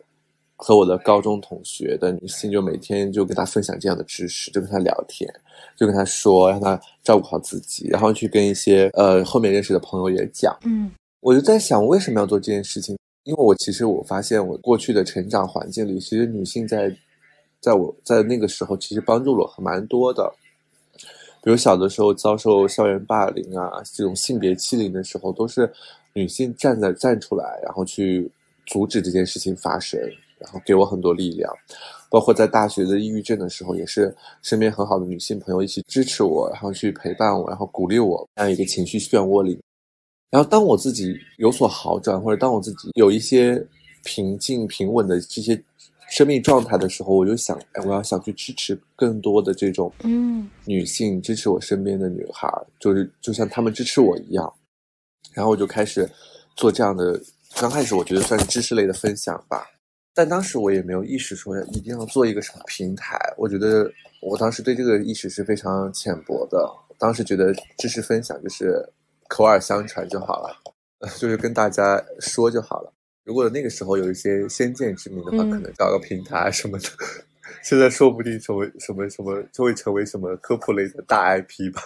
[0.63, 5.27] 和我的高中同学的女性，就每天就跟她分享这样的知识，就跟她聊天，
[5.75, 10.55] 就跟她说，让她照顾好自己，然后去跟一些呃后面认识的朋友也讲。
[10.63, 12.95] 嗯，我就在想，为什么要做这件事情？
[13.23, 16.95] 因为我其实我发现，我过去的成长环境里，其实女性在
[17.59, 20.31] 在我在那个时候，其实帮助了我蛮多的。
[21.43, 25.67] 比如小的时候遭受校园霸凌啊，这种性别欺凌的时候，都是
[26.13, 28.29] 女性站在站出来，然后去
[28.67, 29.99] 阻止这件事情发生。
[30.41, 31.53] 然后给我很多力量，
[32.09, 39.59] 包括在大学的抑郁症的时候，也是身边很好的女性朋友一起支持我，然后去陪伴我，然后鼓励我，这样一个情绪漩涡里。
[40.29, 43.65] 然后当我自己有所好转，或者当我自己有一些
[44.03, 45.61] 平静平稳的这些
[46.09, 52.49] 生命状态的时候，我就想，哎，我要想去支持更多的这种嗯女性，支持我身边的女孩，
[52.79, 54.53] 就是就像她们支持我一样。
[55.33, 56.09] 然后我就开始
[56.55, 57.21] 做这样的，
[57.55, 59.65] 刚开始我觉得算是知识类的分享吧。
[60.13, 63.89] 但当时我也没有意识说一定要做一个什么平台，我觉得
[64.21, 66.69] 我当时对这个意识是非常浅薄的。
[66.99, 68.87] 当时觉得知识分享就是
[69.27, 70.55] 口耳相传就好了，
[71.17, 72.93] 就是跟大家说就好了。
[73.23, 76.85] 如果那个时候有一些先见之明的话，可能搞个平台什么的，
[77.63, 81.81] 现在说不定成为什么什么就会成为什么科普类的大 IP 吧。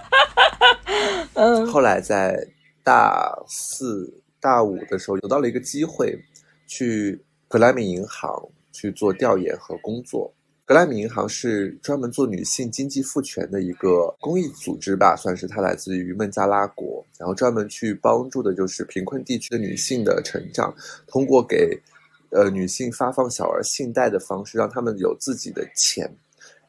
[1.34, 2.46] 嗯，后来在
[2.82, 6.18] 大四大五的时候，得到了一个机会。
[6.70, 10.32] 去格莱美银行去做调研和工作。
[10.64, 20.72] 格莱美银行是专门做女性经济赋权的一个公益组织吧，算是它来自于孟加拉国，然后专门去帮助的就是贫困地区的女性的成长，
[21.08, 21.76] 通过给
[22.30, 26.08] 呃女性发放小额信贷的方式，让他们有自己的钱，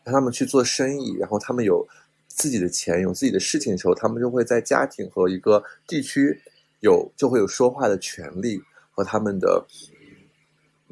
[0.04, 1.88] 让他们去做生意，然后他们有
[2.26, 6.36] 自己的钱，有自己的事情的时候，他们就会在家庭和一个地区
[6.80, 8.60] 有就会有说话的权利
[8.90, 9.64] 和他们的。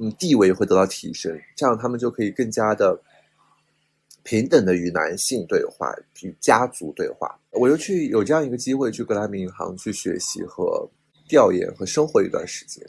[0.01, 2.97] 嗯，地位会得到提升，这样他们就可以更加的
[4.23, 7.37] 平等的与男性对话，与家族对话。
[7.51, 10.89] 我又去有这样一个机会去格莱美银行去学习和
[11.27, 12.81] 调研和生活一段时间，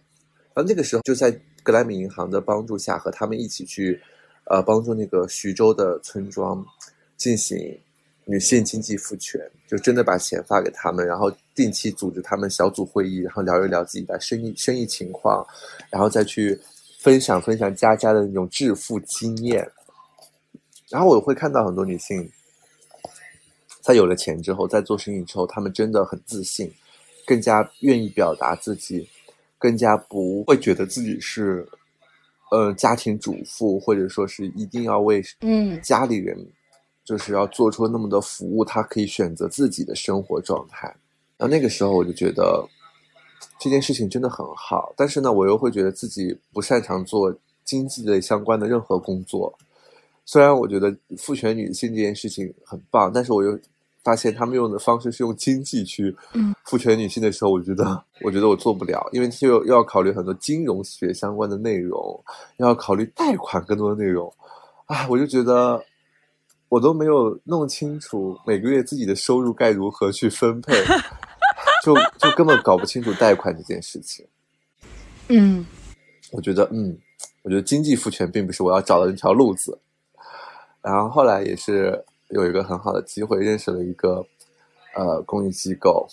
[0.54, 1.32] 然后那个时候就在
[1.64, 4.00] 格莱美银行的帮助下，和他们一起去，
[4.44, 6.64] 呃，帮助那个徐州的村庄
[7.16, 7.76] 进行
[8.24, 15.44] 女性经济赋权，就真的把钱发给他们，然后定期组织他们小组会议，然后聊一聊自己的生意生意情况，
[15.90, 16.56] 然后再去。
[17.00, 19.66] 分享分享佳佳的那种致富经验。
[20.90, 22.30] 然后我会看到很多女性，
[23.80, 26.70] 在有了钱之后，在做生意之后，她们真的很自信，
[27.26, 29.08] 更加愿意表达自己，
[29.56, 31.66] 更加不会觉得自己是，
[32.50, 36.36] 呃，家庭主妇，或者说是一定要为嗯家里人，
[37.04, 40.86] 就是要做出那么多服务，她可以选择自己的生活状态。
[41.38, 42.68] 然后那个时候我就觉得
[43.58, 49.52] 这件事情真的很好，但是呢，我又会觉得自己不擅长做经济类相关的任何工作。
[50.24, 53.58] 虽然我觉得父权女性这件事情很棒，但是我又
[54.02, 62.22] 发现他们用的方式是用经济去嗯父权女性的时候，我觉得我觉得我做不了，因为又又要考虑很多金融学相关的内容，
[62.58, 64.32] 要考虑贷款更多的内容，
[64.86, 65.82] 啊，我就觉得
[66.68, 70.72] 我都没有弄清楚每个月自己的收入该如何去分配，
[71.84, 74.26] 就就根本搞不清楚贷款这件事情。
[75.28, 75.64] 嗯
[76.32, 76.96] 我觉得，嗯，
[77.42, 79.78] 我觉得经济赋权并不是我要找的那条路子。
[80.82, 84.24] 然后后来也是有一个很好的机会，认识了一个
[84.94, 86.06] 呃公益机构，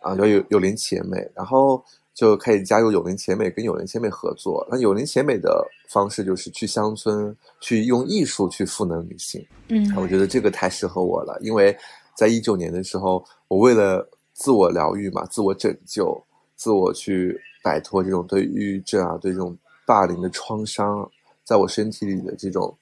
[0.00, 1.82] 啊，叫有有邻且美，然后
[2.14, 4.66] 就开始加入有邻且美，跟有邻且美合作。
[4.70, 9.44] 那有邻且美的方式就是去乡村，去用艺术去赋能女性。
[9.68, 11.76] 嗯我觉得这个太适合我了，因为
[12.14, 16.22] 在一九年的时候，我为了自我疗愈嘛，自我拯救，
[16.56, 21.10] 自我去摆脱这种对抑郁症啊、对这种霸凌的创伤，
[21.44, 22.76] 在我身体里的这种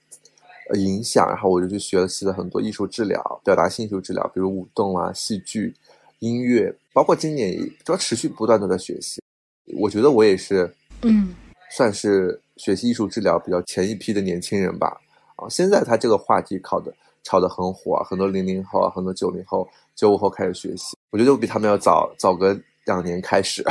[0.70, 5.74] 呃影响，然后我就去学习了很多艺术治疗、表达性艺术治疗，比如舞动啊、戏剧、
[6.20, 9.20] 音乐，包括今年主要持续不断的在学习。
[9.78, 11.34] 我觉得我也是嗯
[11.70, 15.00] 算是学习艺术治疗比较前一批的年轻人吧。
[15.36, 23.64] 啊，现在他这个话题考的炒得很火啊，很多零零后啊，很多九零后、九五后开始学习，我觉得我比他们要早早个两年开始。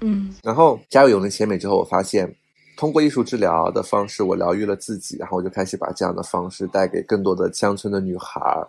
[0.00, 2.32] 嗯 然后加入永能贤美之后，我发现
[2.76, 8.68] 通过艺术治疗的方式，我疗愈了自己，然后我就开始把这样的方式带给更多的乡村的女孩儿。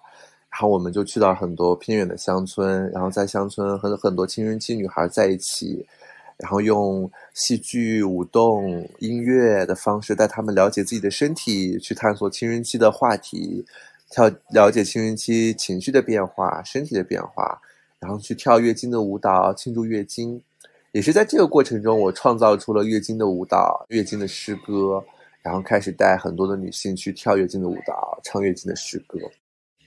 [0.52, 5.86] 然后我们就去到很多偏远的乡村，然后在乡村和很多青春期女孩在一起，
[6.38, 13.64] 然后用戏剧、舞动、音乐的方式带她们了解自己的身体，去探索青春期的话题，
[14.10, 17.62] 跳了解青春期情绪的变化、身体的变化，
[18.00, 20.42] 然后去跳月经的舞蹈，庆祝月经。
[20.92, 25.04] 也是在这个过程中，我创造出了月经的舞蹈、月经的诗歌，
[25.44, 29.20] 然后开始带很多的女性去跳月经的舞蹈、唱月经的诗歌。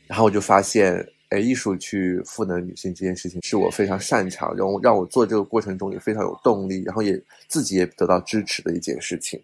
[0.07, 9.43] 然后我就发现，哎，艺术去赋能女性这件事情是我非常擅长，然后让我做这个过程中也非常有动力，然后也自己也得到支持的一件事情。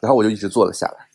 [0.00, 1.06] 然后我就一直做了下来。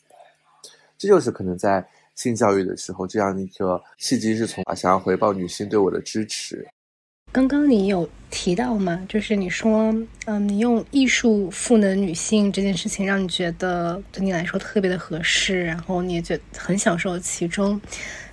[0.98, 6.66] 这就是可能在性教育的时候，这样一个契机是从啊想要回报女性对我的支持。
[7.32, 9.06] 刚刚你有提到吗？
[9.10, 9.94] 就是你说，
[10.26, 17.82] 嗯，你用艺术赋能女性这件事情，让你觉得对你来说特别的合适，然后你也觉得很享受其中，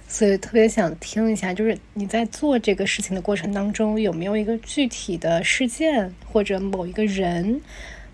[0.07, 7.61] 所以特别想听一下，就是你在做这个事情的过程当中，有没有一个具体的事件或者某一个人，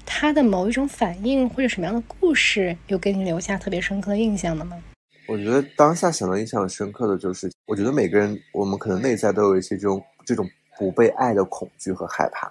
[0.06, 4.82] 他的某一种反应或者什么样的故事，有给你留下特别深刻的印象的吗？
[5.28, 12.50] 我觉得当下想到印象深刻的就是，我觉得每个人我们可能内在都有一些这种这种不被爱的恐惧和害怕，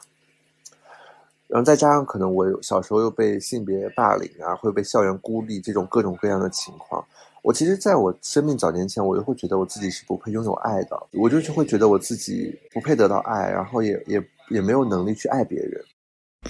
[1.48, 7.04] 然后再加上可能我小时候又被性别霸凌啊，会被校园孤立这种各种各样的情况，
[7.42, 15.86] 我其实在我生命早年前，我就会觉得我自己是不配拥有爱的，我就是会觉得我自己不配得到爱，然后也也也没有能力去爱别人，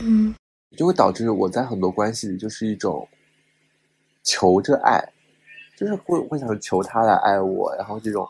[0.01, 0.35] 嗯。
[0.75, 3.07] 就会导致我在很多关系里就是一种
[4.21, 5.01] 求着爱，
[5.77, 8.27] 就是会会想求他来爱我，然后这种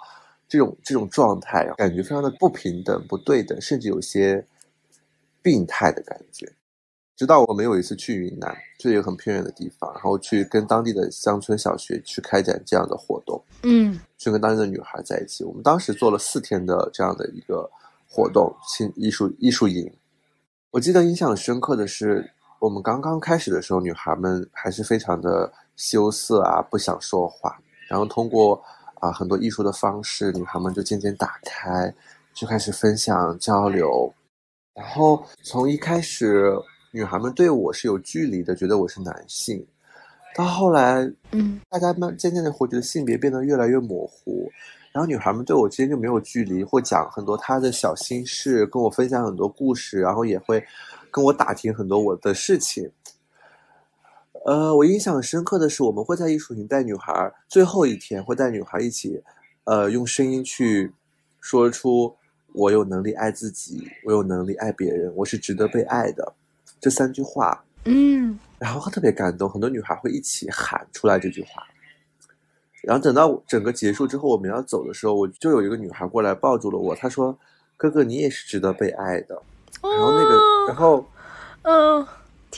[0.48, 4.46] 这种这种状态，感觉非常的不平等、不对等，甚至有些
[5.42, 6.52] 病态的感觉。
[7.16, 15.44] 直到我们有一次去云南，去一个很偏远的地方，然后去跟当地的乡村小学去开展这样的活动，嗯去跟当地的女孩在一起。
[15.44, 17.68] 我们当时做了四天的这样的一个
[18.08, 19.92] 活动，新艺术艺术营。
[20.70, 22.30] 我记得印象深刻的是，
[22.60, 27.58] 我们刚刚开始的时候，女孩们还是非常的羞涩啊，不想说话。
[27.88, 28.62] 然后通过
[28.96, 31.94] 啊很多艺术的方式，女孩们就渐渐打开，
[32.34, 34.14] 就开始分享交流。
[34.74, 36.54] 然后从一开始，
[36.92, 39.66] 女孩们对我是有距离的，觉得我是男性。
[40.36, 44.52] 到后来，嗯大家慢渐渐的会觉得性别变得越来越模糊，
[44.92, 50.64] 然后女孩们对我之间就没有距离，会讲很多她的小心事，跟我分享很多故事，然后也会
[51.10, 52.88] 跟我打听很多我的事情。
[54.48, 59.22] 呃，我印象很深刻的是，我们会在艺术营带女孩，最后一天会带女孩一起，
[59.66, 60.94] 呃，用声音去
[61.42, 62.16] 说出
[62.56, 66.34] “我有能力爱自己，我有能力爱别人，我是值得被爱的”
[66.80, 67.62] 这三句话。
[67.84, 71.62] 嗯然后特别感动，很多女孩会一起喊出来这句话。
[72.84, 77.38] 然后等到整个结束之后，我们要走的时候，我就有一个女孩过来抱住了我，她说
[77.76, 79.42] ：“哥哥，你也是值得被爱的。”
[79.84, 81.06] 然后那个，然后，
[81.64, 82.08] 嗯，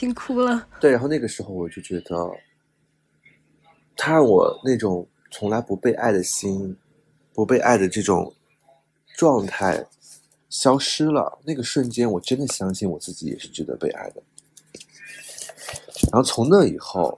[0.00, 0.66] 听哭了。
[0.80, 2.16] 对，然后那个时候我就觉得，
[3.94, 6.74] 他让我那种从来不被爱的心，
[7.34, 8.34] 不被爱的这种
[9.14, 9.84] 状态
[10.48, 11.38] 消失了。
[11.44, 14.22] 那个瞬间，我真的相信我自己也是值得被爱的。
[16.10, 17.14] 然后从那以后，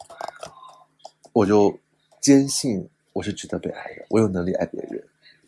[1.32, 1.72] 我就
[2.20, 5.00] 坚信我是值得被爱的，我有能力爱别人，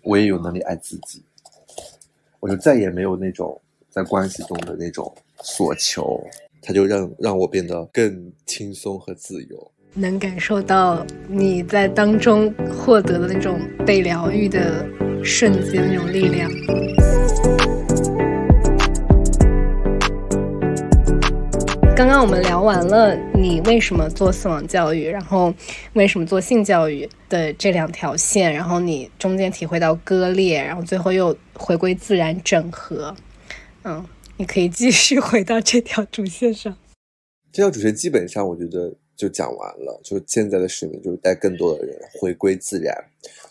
[0.05, 1.20] 我也有能力爱自己。
[2.38, 6.25] 我就再也没有那种在关系中的那种所求，
[6.66, 9.70] 它就让让我变得更轻松和自由。
[9.92, 14.85] 能感受到你在当中获得的那种被疗愈的
[15.22, 16.50] 瞬间，那种力量。
[21.94, 25.55] 刚刚我们聊完了你为什么做死亡教育，然后
[25.92, 33.14] 为什么做性教育的这两条线，然后你中间体会到割裂，然后最后又回归自然整合。
[33.85, 34.05] 嗯，
[34.37, 36.77] 你可以继续回到这条主线上。
[37.53, 42.92] 这条主线基本上我觉得就讲完了，就是现在的使命就是带更多的人回归自然，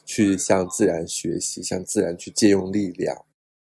[0.05, 3.25] 去向自然学习，向自然去借用力量。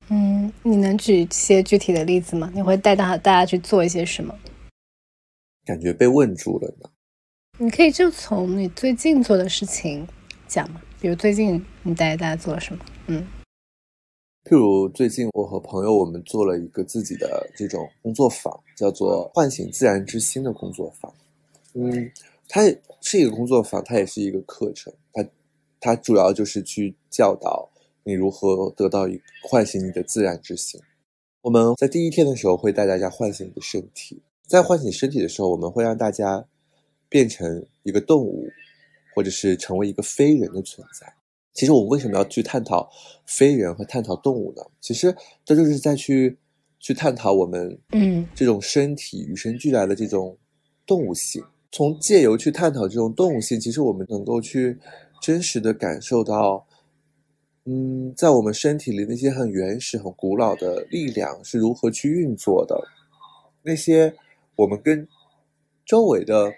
[0.09, 2.51] 嗯，你能举一些具体的例子吗？
[2.53, 4.35] 你会带大大家去做一些什么？
[5.65, 6.89] 感觉被问住了呢。
[7.59, 10.05] 你可以就从你最近做的事情
[10.47, 12.83] 讲嘛，比如最近你带大家做了什么？
[13.05, 13.25] 嗯，
[14.43, 21.13] 譬如最近我和朋友我们做了一个自己的这种工作坊，叫做“唤醒自然之心”的工作坊。
[21.73, 22.11] 嗯，
[22.49, 22.61] 它
[23.01, 24.93] 是一个工作坊，它也是一个课程。
[25.13, 25.25] 它
[25.79, 27.69] 它主要就是去教导
[28.03, 30.79] 你如何得到一唤醒你的自然之心。
[31.41, 34.21] 我们在第一天的时候会带大家唤醒你的身体。
[34.45, 36.45] 在唤醒身体的时候，我们会让大家
[37.07, 38.49] 变成一个动物，
[39.15, 41.13] 或者是成为一个非人的存在。
[41.53, 42.89] 其实我们为什么要去探讨
[43.25, 44.63] 非人和探讨动物呢？
[44.81, 46.37] 其实这就是在去
[46.79, 50.37] 去探讨我们嗯这种身体与生俱来的这种
[50.85, 51.43] 动物性。
[51.71, 54.77] 从借由去探讨这种动物性，其实我们能够去
[55.21, 56.65] 真实的感受到，
[57.65, 62.79] 嗯，在我们身体里那些很原始、很古老的力量是如何去运作的，
[63.63, 64.13] 那些。
[64.55, 65.07] 我们跟
[65.83, 66.53] 周围的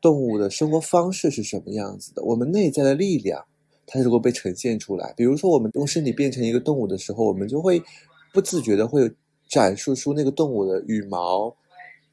[0.00, 2.24] 动物的生活方式是什么样子的？
[2.24, 3.44] 我们内在的力量，
[3.86, 7.82] 它如果被呈现出来，比如说我们用身体变成一个动物的时候，我们就会
[8.32, 9.10] 不自觉的会
[9.48, 11.56] 展示出那个动物的羽毛、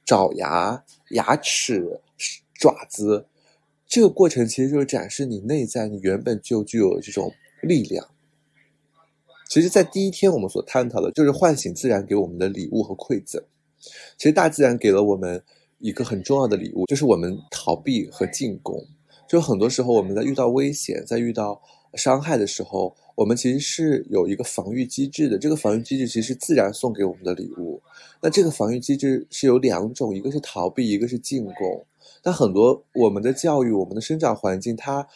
[0.06, 2.00] 爪牙、牙齿、
[2.54, 3.26] 爪子。
[3.88, 7.32] 这个过程其实就是展示你内在你原本就具有这种
[7.62, 8.08] 力量。
[9.50, 13.44] 其实，在第一天我们所探讨的就是唤醒自然给我们的礼物和馈赠。
[14.18, 15.44] 其实大自然给了我们
[15.78, 18.84] 一个很重要的礼物，就是我们逃避和进攻。
[19.28, 21.62] 就很多时候我们在遇到危险、在遇到
[21.96, 25.38] 伤害的时候，我们其实是有一个防御机制的。
[25.38, 27.82] 这个防御机制其实是自然送给我们的礼物。
[28.22, 31.86] 那这个防御机制是有两种，一个是逃避，一个是进攻。
[32.24, 35.08] 那很多我们的教育、我们的生长环境，它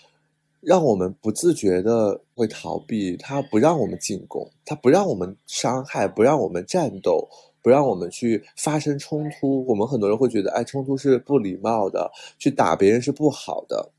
[0.61, 7.27] 让我们不自觉的会逃避，它不让我们进攻，它不让我们伤害，不让我们战斗。
[7.63, 13.91] 不让我们去发生冲突，我们很多人会觉得，哎，冲突是不礼貌的，去打别人是不好的。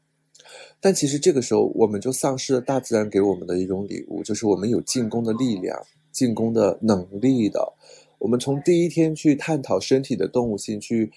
[0.80, 5.78] 但其实这个时候，我们就丧失了大自然给我们的一种礼物，就是我们有进攻的力量、
[6.12, 7.72] 进攻的能力的。
[8.18, 11.10] 我们从第一天去探讨身体的动物性，去。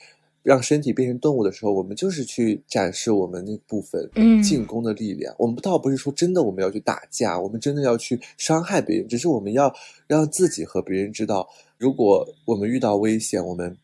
[0.44, 4.10] 让身体变成动物的时候，我们就是去展示我们那部分
[4.42, 5.36] 进攻的力量。
[5.38, 9.72] 我们倒不是说真的我们要去打架，我们真的要去伤害别人，只是我们要
[10.08, 13.78] 让自己和别人知道，如果我们遇到危险，我们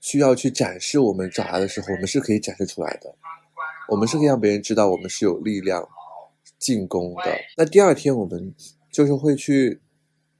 [0.00, 3.12] 需要去展示我们爪牙的时候，我们是可以展示出来的。
[3.88, 5.86] 我们是可以让别人知道我们是有力量
[6.58, 7.38] 进攻的。
[7.56, 8.54] 那第二天我们
[8.90, 9.80] 就是会去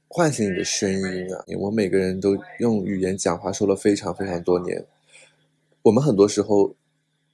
[0.09, 1.45] 唤醒你的声音啊！
[1.59, 4.85] 我们每个人都用语言讲话说了非常非常多年。
[5.83, 6.75] 我们很多时候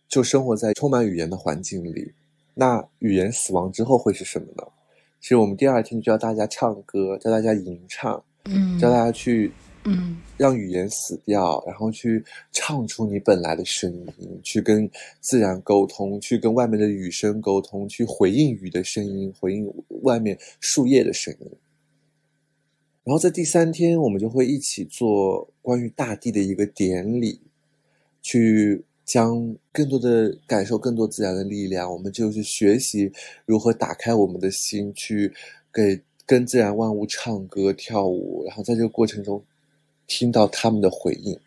[0.09, 2.13] 就生活在充满语言的环境里，
[2.55, 4.65] 那语言死亡之后会是什么呢？
[5.21, 9.53] 其实我们第二天就教大家唱歌，教大家吟唱，嗯，教大家去，
[9.85, 19.73] 嗯，让语言死掉，然后去唱出你本来的声音，去跟自然沟通，去跟外面的雨声沟通，去回应雨的声音，回应
[20.03, 21.51] 外面树叶的声音。
[23.05, 27.41] 然后在第三天，我们就会一起做关于大地的一个典礼。
[28.21, 33.11] 去将更多的感受更多自然的力量，我们就是学习
[33.47, 35.33] 如何打开我们的心，去
[35.73, 39.43] 给跟自然万物唱歌跳舞，然后在这个过程中
[40.09, 41.39] 听到他们的回应。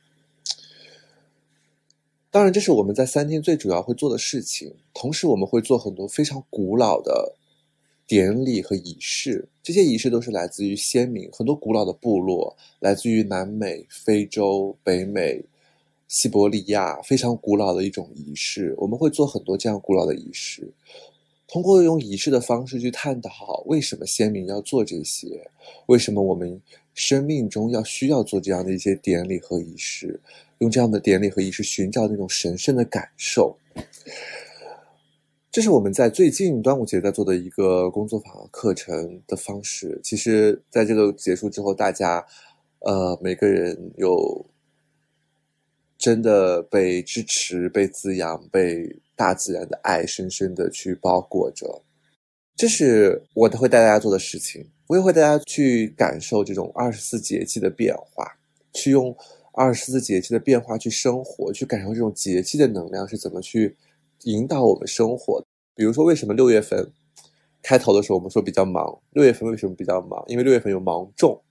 [2.29, 4.73] 当然，这是我们在三天最主要会做的事情。
[4.93, 7.35] 同时，我们会做很多非常古老的
[8.07, 15.43] 典礼和仪式，这些仪式都是来自于先民，很多古老的部落，来自于南美、非洲、北美、
[16.07, 18.73] 西伯利亚，非常古老的一种仪式。
[18.77, 20.71] 我们会做很多这样古老的仪式，
[21.47, 25.51] 通过用仪式的方式去探讨为什么先民要做这些，
[25.87, 26.61] 为什么我们
[26.93, 30.19] 生命中要需要做这样的一些典礼和仪式。
[30.59, 33.57] 用这样的典礼和仪式寻找那种神圣的感受，
[35.51, 39.99] 这是我们在最近端午节在做的一个工作坊课程的方式。
[40.03, 42.23] 其实，在这个结束之后，大家，
[42.81, 44.45] 呃，每个人有
[45.97, 51.81] 真的被支持、被滋养、被大自然的爱深深的去包裹着。
[52.55, 54.63] 这是我会带大家做的事情。
[54.91, 58.37] 我也会带大家去感受这种二十四节气的变化，
[58.73, 59.15] 去用。
[59.53, 63.75] 二十四节气的变化，去生活，去感受这种节气的能量是怎么去
[64.23, 65.45] 引导我们生活。
[65.75, 66.89] 比如说，为什么六月份
[67.61, 68.97] 开头的时候我们说比较忙？
[69.11, 70.23] 六月份为什么比较忙？
[70.27, 71.41] 因为六月份有芒种，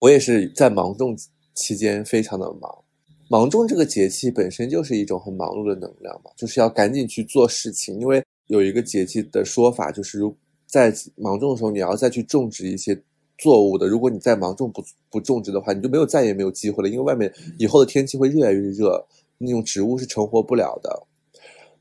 [0.00, 1.16] 我也是在芒种
[1.54, 2.84] 期间非常的忙。
[3.28, 8.00] 芒种这个节气本身就是一种很忙碌的能量嘛，就是要赶紧去做事情。
[8.00, 10.36] 因为有一个节气的说法，就是如
[10.66, 13.00] 在芒种的时候，你要再去种植一些。
[13.38, 19.06] 作物的，如果你在芒种不不种植的话，你就没有再也没有机会了，因为外面以后的天气会越来越热，
[19.36, 21.02] 那种植物是成活不了的，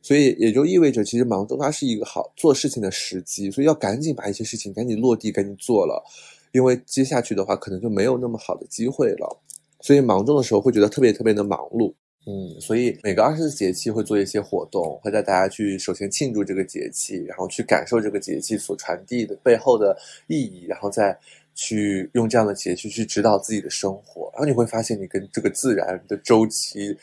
[0.02, 6.04] 所以也就意味着，其实芒种它是一个好做事情的时机，所以要赶紧把一些事情赶紧落地，赶紧做了，
[6.52, 9.40] 因为接下去的话可能就没有那么好的机会了，
[9.80, 11.94] 所以芒种的时候会觉得特别特别的忙碌。
[12.28, 19.96] 嗯，所以每个二十四节气会做一些活动，会带大家去首先庆祝这个节气，然后去感受这个节气所传递的背后的
[20.26, 21.16] 意义，然后再
[21.54, 24.32] 去用这样的节气去指导自己的生活。
[24.34, 26.98] 然后你会发现，你跟这个自然的周期，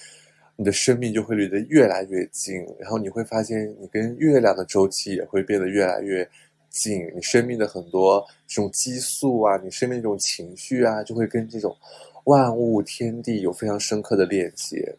[0.56, 2.56] 你的生命就会离得越来越近。
[2.80, 6.28] 然后你会发现，你跟月亮的周期也会变得越来越
[6.68, 7.00] 近。
[7.14, 11.76] 你生命的很多这种激素啊，你生命这种情绪啊，就会跟这种
[12.24, 14.92] 万物天地有非常深刻的链接。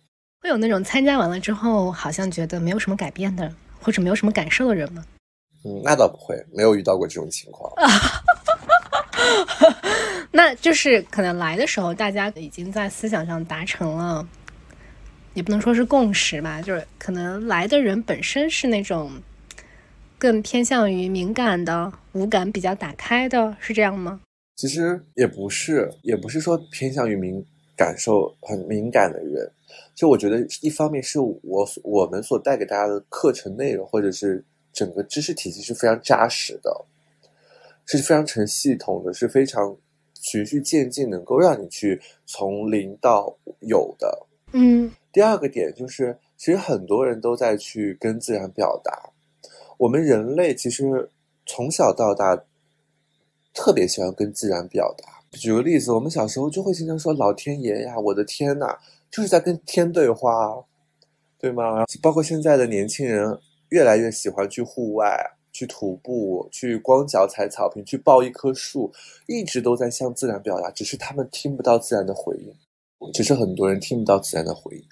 [0.44, 5.02] 会有那种参加完了之后，好像觉得没有什么改变的，或者没有什么感受的人吗？
[5.64, 7.72] 嗯，那倒不会，没有遇到过这种情况。
[10.32, 14.28] 那就是可能来的时候，大家已经在思想上达成了，
[15.34, 19.14] 也不能说是共识吧，就是可能来的人本身是那种
[20.18, 24.20] 更偏向于敏感的、五感比较打开的，是这样吗？
[24.58, 27.42] 其实也不是，也不是说偏向于敏
[27.78, 29.50] 感受很敏感的人。
[29.96, 36.86] 就我觉得，一方面是我我们所带给大家的课程内容，或者是整个知识体系是非常扎实的，
[37.86, 39.76] 是非常成系统的，是非常
[40.20, 44.26] 循序渐进，能够让你去从零到有的。
[44.54, 44.92] 嗯。
[45.12, 49.12] 第二个点就是，其实很多人都在去跟自然表达。
[49.78, 51.08] 我们人类其实
[51.46, 52.36] 从小到大
[53.54, 55.22] 特别喜欢跟自然表达。
[55.34, 58.76] 举个例子，我们小时候就会经常说：“老天爷呀，我的天呐！”
[59.14, 60.56] 就是在跟天对话，
[61.38, 61.86] 对吗？
[62.02, 63.38] 包括现在的年轻人
[63.70, 65.16] 越来越喜欢去户外、
[65.52, 68.92] 去徒步、去光脚踩草坪、去抱一棵树，
[69.28, 74.84] 一直都在向自然表达，只是他们听不到自然的回应，只是很多人听不到自然的回应。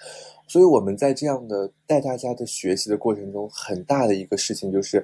[0.47, 5.03] 所以我们在这样的带大家的学习的过程中，很大的一个事情就是，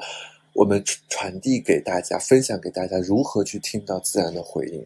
[0.54, 4.86] 我们传递给大家、分享给大家如何去听到自然的回应。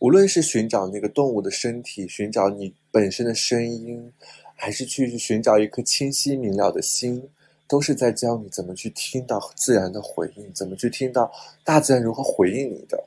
[0.00, 4.10] 无论是寻找那个动物的身体，寻找你本身的声音，
[4.56, 7.22] 还是去寻找一颗清晰明了的心，
[7.68, 11.30] 都是在教你怎么去听到自然的回应，怎么去听到
[11.64, 13.04] 大自然如何回应你的。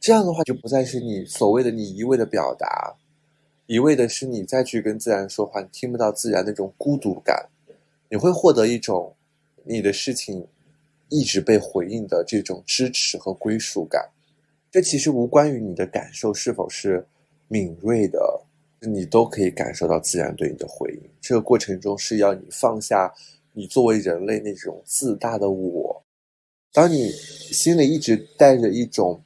[0.00, 2.94] 这样的话，就不再是你所谓的你一味的表达，
[3.66, 7.46] 一味的是你再去跟自然说话，你听不到自然那种孤独感，
[8.08, 9.14] 你会获得一种
[9.62, 10.46] 你的事情
[11.10, 14.08] 一直被回应的这种支持和归属感。
[14.74, 17.06] 这其实无关于你的感受是否是
[17.46, 18.18] 敏锐的，
[18.80, 21.00] 你都可以感受到自然对你的回应。
[21.20, 23.08] 这个过程中是要你放下
[23.52, 26.04] 你作为人类那种自大的我。
[26.72, 29.22] 当你心里一直带着一种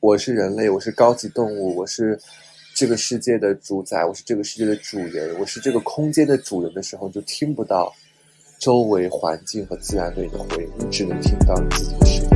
[0.00, 2.18] 我是人类，我是高级动物，我是
[2.74, 7.94] 这个世界的主宰，我是这个世界的主人，我是这个空间的主人的时候，就听不到
[8.58, 12.29] 周围环境和自然对你的回应，你只能听到你自己的声音。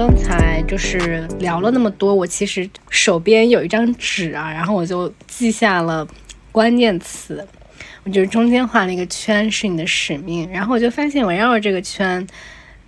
[0.00, 6.08] 刚才就是聊了那么多，我其实手边有一张纸啊，然后我就记下了
[6.50, 7.46] 关键词。
[8.04, 10.50] 我就是中间画了一个圈，是你的使命。
[10.50, 12.26] 然后我就发现围绕着这个圈，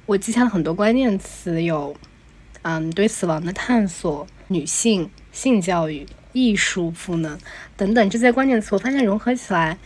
[0.07, 1.95] 我记下了很多关键词，有
[2.63, 7.39] 嗯，对死亡的探索、女性、性教育、艺术、赋能
[7.77, 9.77] 等等这些关键词，我发现融合起来，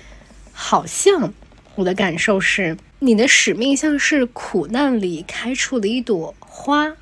[0.52, 1.34] 好像
[1.74, 6.94] 我的感受是，你的使命像是苦难里开出的一朵花，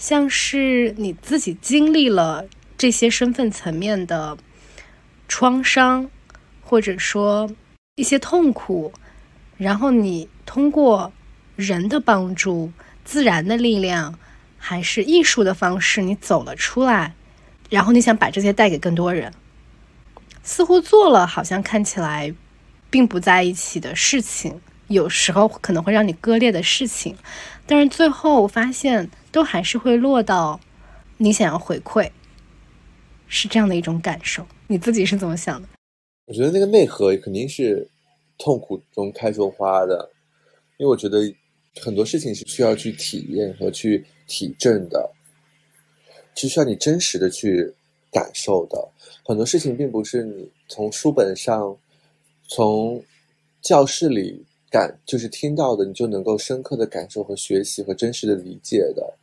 [0.00, 2.46] 像是你自己经历了
[2.78, 4.38] 这些身份层面的
[5.28, 6.10] 创伤，
[6.62, 7.50] 或者说
[7.96, 8.94] 一些痛苦，
[9.58, 11.12] 然后你通过
[11.54, 12.72] 人的帮助、
[13.04, 14.18] 自然的力量，
[14.56, 17.14] 还是艺术的方式，你走了出来，
[17.68, 19.34] 然后你想把这些带给更多人，
[20.42, 22.34] 似乎做了好像看起来
[22.88, 27.18] 并不在一起的事情，有时候可能会让你割裂的事情，
[27.66, 30.60] 但是最后发现都还是会落到
[31.18, 32.10] 你想要回馈，
[33.28, 34.46] 是这样的一种感受。
[34.66, 35.68] 你自己是怎么想的？
[36.26, 37.88] 我觉得那个内核肯定是
[38.38, 40.10] 痛苦中开出花的，
[40.78, 41.18] 因为我觉得
[41.80, 45.10] 很多事情是需要去体验和去体证的，
[46.36, 47.72] 是需要你真实的去
[48.12, 48.88] 感受的。
[49.24, 51.76] 很多事情并不是你从书本上、
[52.48, 53.02] 从
[53.60, 59.16] 教室里感就是听到的，你就能够深刻的感受和学习和真实的理解的。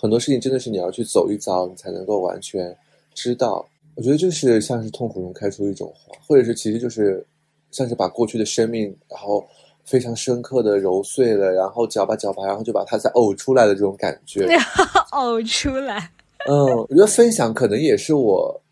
[0.00, 2.74] 很多事情真的是你要去走一遭，你才能够完全
[3.14, 3.68] 知道。
[3.96, 7.26] 我觉得就是像是痛苦中开出一种花，或者是其实就是
[7.72, 9.44] 像是把过去的生命，然后
[9.84, 14.46] 非常深刻的揉碎了，然后搅吧搅吧，然后就把它再呕出来的这种感觉。
[15.10, 16.12] 呕出来。
[16.48, 18.62] 嗯，我觉得分享可能也是我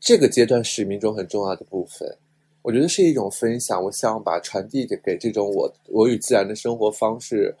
[0.00, 2.12] 这个阶段使命中很重要的部分。
[2.62, 7.54] 我觉得是一种分享，我希望把传递给给这种我我与自然的生活方式，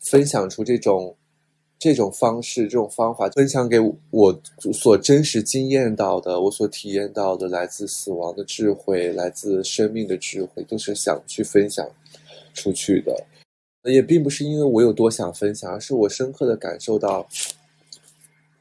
[0.00, 1.14] 分享出这种。
[1.84, 3.78] 这种方式、这种方法分享给
[4.10, 4.40] 我
[4.72, 11.86] 所真实经验到的、我所体验到的来自死亡的智慧、来自生命的智慧，都是想去分享
[12.54, 13.14] 出去的。
[13.82, 17.28] 也并不是因为我有多想分享，而是我深刻的感受到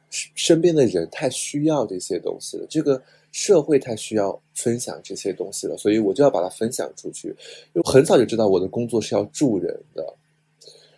[0.09, 3.01] 身边的人太需要这些东西了，这个
[3.31, 7.33] 社会太需要分享这些东西了，所以我就要把它分享出去。
[7.71, 10.13] 我很早就知道我的工作是要助人的。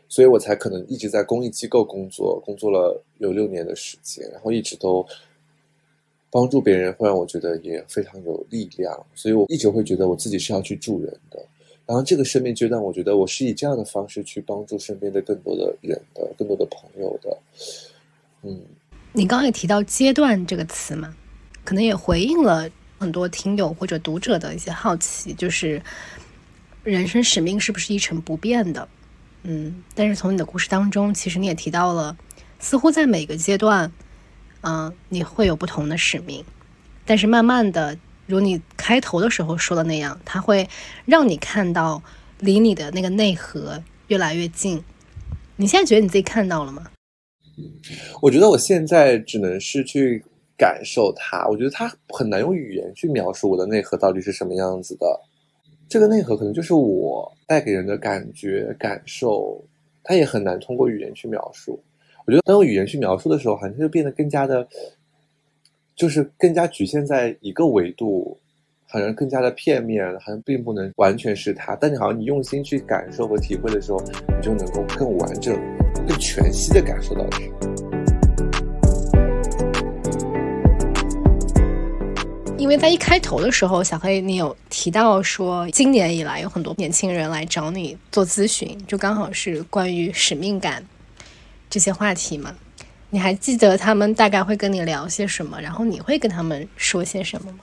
[0.07, 5.05] 所以我才可能一直在公益机构工作，工作了有六年的时间，然后一直都
[6.29, 9.05] 帮助别人，会让我觉得也非常有力量。
[9.13, 11.43] 所以我一直会觉得我自己是要去助人的。
[11.85, 17.37] 然后这个生命阶段，我觉得我是以这样的方式去帮助身边的更多的人的，更多的朋友的。
[18.41, 18.59] 嗯，
[19.13, 21.15] 你刚刚也提到“阶段”这个词嘛，
[21.63, 25.81] 可能也回应了很多听友或者读者的一些好奇，就是
[26.83, 28.87] 人生使命是不是一成不变的？
[29.47, 32.17] 嗯，但是从你的故事当中，其实你也提到了，
[32.57, 33.91] 似乎在每个阶段，
[34.61, 36.43] 嗯，你会有不同的使命，
[37.05, 40.67] 但是慢慢的，如你开头的时候说的那样，它会
[41.05, 42.01] 让你看到
[42.39, 44.83] 离你的那个内核越来越近。
[45.57, 46.87] 你现在觉得你自己看到了吗？
[48.23, 50.25] 我觉得我现在只能是去
[50.57, 55.21] 感受它，我觉得它很难用语言去描述我的内核到底是什么样子的。
[55.87, 59.63] 这个内核可能就是我带给人的感觉、感受，
[60.03, 61.79] 它也很难通过语言去描述。
[62.25, 64.67] 我觉得当用语言去描述的时候，好像就变得更加的，
[65.95, 68.35] 就是更加局限在一个维度，
[68.87, 71.75] 好像更加的片面，好像并不能完全是它。
[71.75, 75.55] 但你好像你用心去感受和体会的时候，你就能够更完整、
[76.07, 77.74] 更全息的感受到它。
[82.57, 90.83] 因为在一开头的时候，小黑你有提到说，今年以来有很多年轻人来找你做咨询，就刚好是关于使命感
[91.69, 92.55] 这些话题嘛？
[93.09, 95.59] 你还记得他们大概会跟你聊些什么？
[95.59, 97.59] 然后你会跟他们说些什么吗？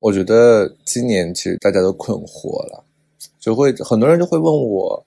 [0.00, 2.84] 我觉得今年其实大家都困惑了，
[3.38, 5.06] 就会很多人就会问我，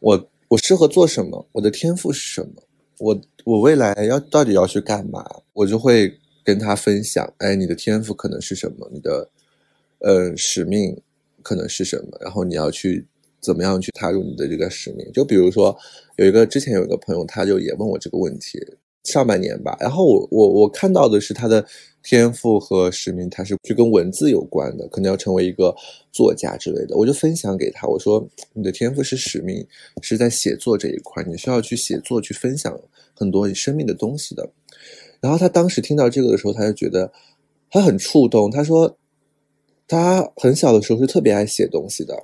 [0.00, 1.46] 我我适合做什么？
[1.52, 2.62] 我的天赋是什么？
[2.98, 5.22] 我我未来要到底要去干嘛？
[5.52, 6.18] 我就会。
[6.44, 8.88] 跟他分享，哎，你的天赋可能是什么？
[8.92, 9.30] 你的，
[10.00, 11.00] 呃，使命
[11.42, 12.18] 可能是什么？
[12.20, 13.06] 然后你要去
[13.40, 15.10] 怎么样去踏入你的这个使命？
[15.12, 15.74] 就比如说，
[16.16, 18.58] 有一个之前有一个朋友，他就也问我这个问题，
[19.04, 19.76] 上半年吧。
[19.80, 21.64] 然后我我我看到的是他的
[22.02, 25.74] 天赋和使命，他是去跟文字有关的，可能要成为一个
[26.12, 26.96] 作家之类的。
[26.96, 29.66] 我就分享给他，我说你的天赋是使命，
[30.02, 32.78] 是在写作这一块，你需要去写作，去分享
[33.14, 34.50] 很多你生命的东西的。
[35.20, 37.12] 然后他当时听到这个的时候，他就觉得
[37.70, 38.50] 他很触动。
[38.50, 38.96] 他说，
[39.86, 42.14] 他很小的时候是特别爱写东西的，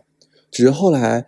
[0.51, 1.27] 只是后来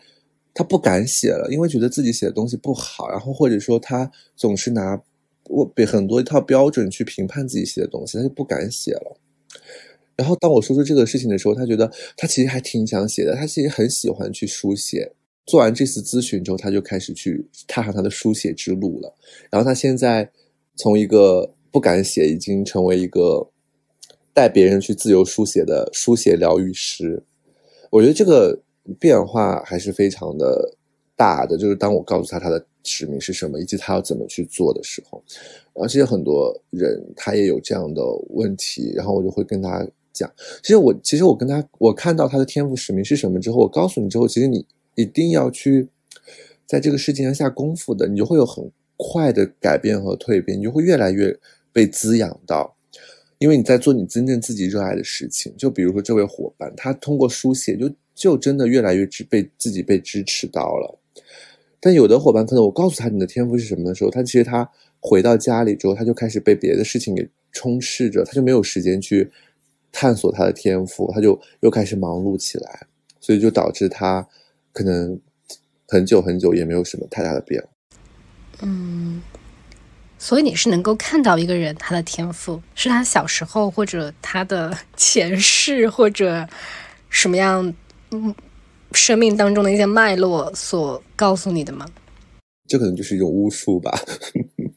[0.54, 5.00] 他不敢写了，因为觉得自己写的东西不好，然后或者说他总是拿
[5.48, 9.16] 我被很多一套标准去评判自己写的东西，他就不敢写了。
[10.14, 15.10] 然后当我说出这个事情的时候，他觉得他其实还挺想写的，他其实很喜欢去书写，
[15.46, 19.12] 做完这次咨询之后，他就开始去踏上他的书写之路了。
[19.50, 20.30] 然后他现在
[20.76, 23.48] 从一个不敢写，已经成为一个
[24.32, 27.22] 带别人去自由书写的书写疗愈师。
[27.90, 28.60] 我觉得这个
[28.98, 30.76] 变化还是非常的
[31.16, 31.56] 大的。
[31.56, 35.22] 就是当我告诉他他的使命是什么，以及他要怎么去做的时候，
[35.74, 40.30] 然后其实很多人他也有这样的问题，然后我就会跟他讲，
[40.62, 44.66] 其实我其实我跟他我看到他的天赋使命是什么之后，我告诉你之后，其实你。
[44.94, 45.88] 一定要去
[46.66, 48.70] 在这个事情上下功夫的，你就会有很
[49.02, 51.36] 快的改变和蜕变，你就会越来越
[51.72, 52.76] 被滋养到，
[53.38, 55.52] 因为你在做你真正自己热爱的事情。
[55.56, 60.98] 就比如说这位伙伴，他通过书写，就就真的越来越支被自己被支持到了。
[61.80, 69.28] 但有的伙伴可能我告诉他你的天赋是什么的时候，他其实他回到家里之后，他就开始被别的事情给充斥着，他就没有时间去
[69.90, 72.86] 探索他的天赋，他就又开始忙碌起来，
[73.20, 74.26] 所以就导致他。
[74.74, 75.20] 可能
[75.86, 77.68] 很久很久也没有什么太大的变化。
[78.62, 79.20] 嗯，
[80.18, 86.48] 所以你是能够看到一个人他的天赋，是他小时候或者他的前世或者
[87.08, 87.74] 什么样
[88.10, 88.34] 嗯
[88.92, 91.86] 生命当中的一些脉络所告诉你的吗？
[92.68, 93.98] 这可能就是一种巫术吧。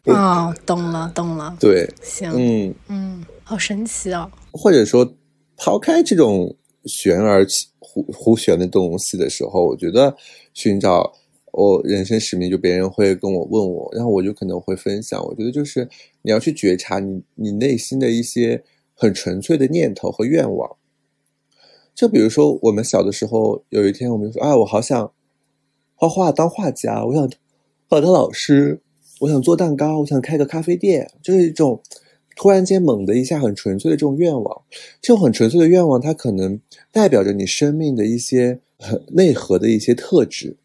[0.05, 1.55] 哦，懂了，懂了。
[1.59, 4.29] 对，行，嗯嗯，好神奇哦。
[4.51, 5.15] 或者说，
[5.55, 6.55] 抛开这种
[6.85, 7.45] 玄而。
[7.87, 10.13] 胡胡旋的东西的时候，我觉得
[10.53, 11.13] 寻找
[11.55, 15.23] 我人生使命，就别人会跟我问我，然后我就可能会分享。
[15.25, 15.87] 我觉得就是
[16.21, 20.75] 你要去觉察你你内心的一些很纯粹的念头和愿望。
[21.93, 25.11] 就比如说我们小的时候，有一天我们说啊，我好想
[25.95, 27.29] 画画当画家，我想
[27.87, 28.81] 当老师，
[29.21, 31.81] 我想做蛋糕，我想开个咖啡店，就是一种。
[32.37, 34.61] 突然间，猛的一下，很纯粹的这种愿望，
[35.01, 36.59] 这种很纯粹的愿望，它可能
[36.91, 38.59] 代表着你生命的一些
[39.13, 40.57] 内核的一些特质，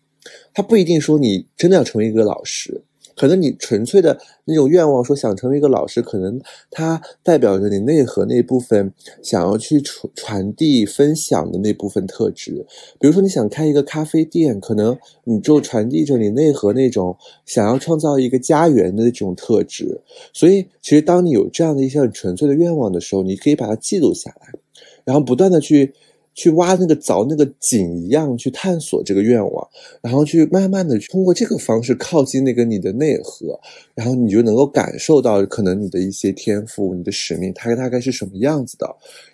[0.54, 2.82] 它不一定说你真的要成为一个老师。
[3.16, 6.40] 可能你纯粹的那种愿望，说想成为一个老师，可能
[6.70, 12.64] 它代表着你内核那部分想要去传传递、分享的那部分特质。
[12.98, 20.00] 比如说，你想开一个咖啡店，可能你就传递着你内核那种想要创造一个家园的这种特质。
[20.32, 24.46] 所以，其实当你有这样的一些很纯粹的愿望的时候，你可以把它记录下来，
[25.04, 25.92] 然后不断的去。
[26.40, 29.68] 去挖那个凿那个井一样去探索这个愿望，
[30.00, 33.60] 然后去慢慢的通过这个方式靠近那个你的内核，
[33.94, 38.86] 然后你就能够感受到可能你的一些天赋、你的使命，它大概是什么样子的，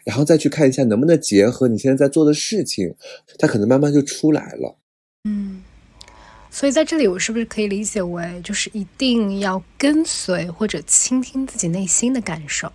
[0.04, 2.92] 然后再去看一下能不能结合你现在在做的事情，
[3.38, 4.76] 它可能慢慢就出来了。
[5.28, 5.62] 嗯，
[6.50, 12.72] 所以在这里我是不是可以理解为，就是一定要跟随或者倾听自己内心的感受？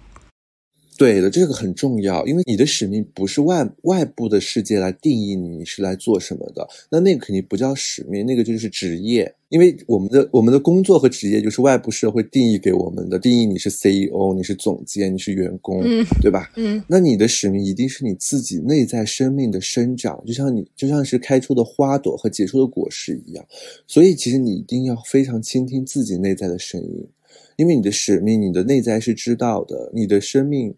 [1.01, 9.33] 对的，这个很重要，因为你的使命不是外外部的世界来定义你是来做什么的，那那个肯定不叫使命，那个就是职业。
[9.49, 15.81] 因为我们的我们的工作和职业就是外部社会定义给我们的，定义你是 CEO，你是总监，你是员工，
[16.21, 16.51] 对吧？
[16.55, 23.43] 嗯，那你的使命一定是你自己内在生命的生长，就像你就像是开出的花朵和结出的果实一样，
[23.87, 27.07] 所以其实你一定要非常倾听自己内在的声音，
[27.55, 30.75] 因为你的使命，你的内在是知道的，你的生命。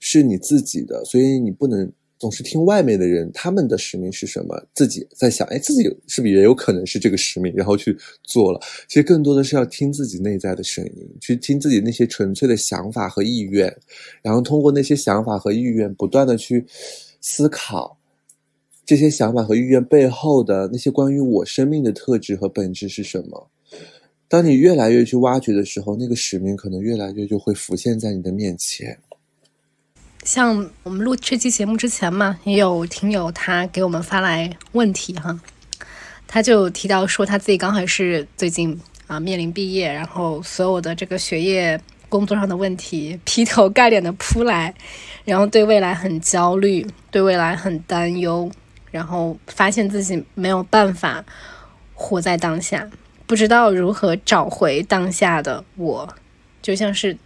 [0.00, 4.60] 是你自己的，所以你不能总是听外面的人，他们的使命是什么？
[4.74, 8.60] 自己在想，哎，自己是不是也有可能是这个使命，然后去做了？
[8.88, 13.72] 其实更多的是要听自己内在的声音，去听自己那些纯粹的想法和意愿，
[14.22, 16.64] 然后通过那些想法和意愿，不断的去
[17.20, 17.96] 思考
[18.84, 23.48] 这些想法和意愿背后的那些关于我生命的特质和本质是什么。
[24.28, 28.98] 当你越来越去挖掘的时候，那个使命可能越来越就会浮现在你的面前。
[30.28, 35.40] 像我们录这期节目之前嘛，也有听友他给我们发来问题哈，
[36.26, 44.74] 他就提到说他自己刚好是最近啊面临毕业，然后所有的这个学业、工作上的问题劈头盖脸的扑来，
[45.24, 48.50] 然后对未来很焦虑，对未来很担忧，
[48.90, 51.24] 然后发现自己没有办法
[51.94, 52.86] 活在当下，
[53.26, 56.14] 不知道如何找回当下的我，
[56.60, 57.16] 就像是。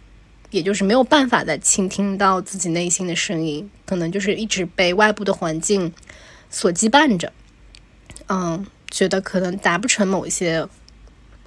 [0.53, 5.91] 也就是没有办法再倾听到自己内心的声音，可能就是一直被外部的环境
[6.51, 7.33] 所羁绊着，
[8.27, 10.63] 嗯，觉得可能达不成某一些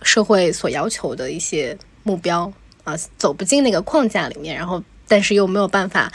[0.02, 2.52] 社会所要求的一些目标
[2.82, 6.12] 啊，走不进那个框架里面，然后但是又没有办法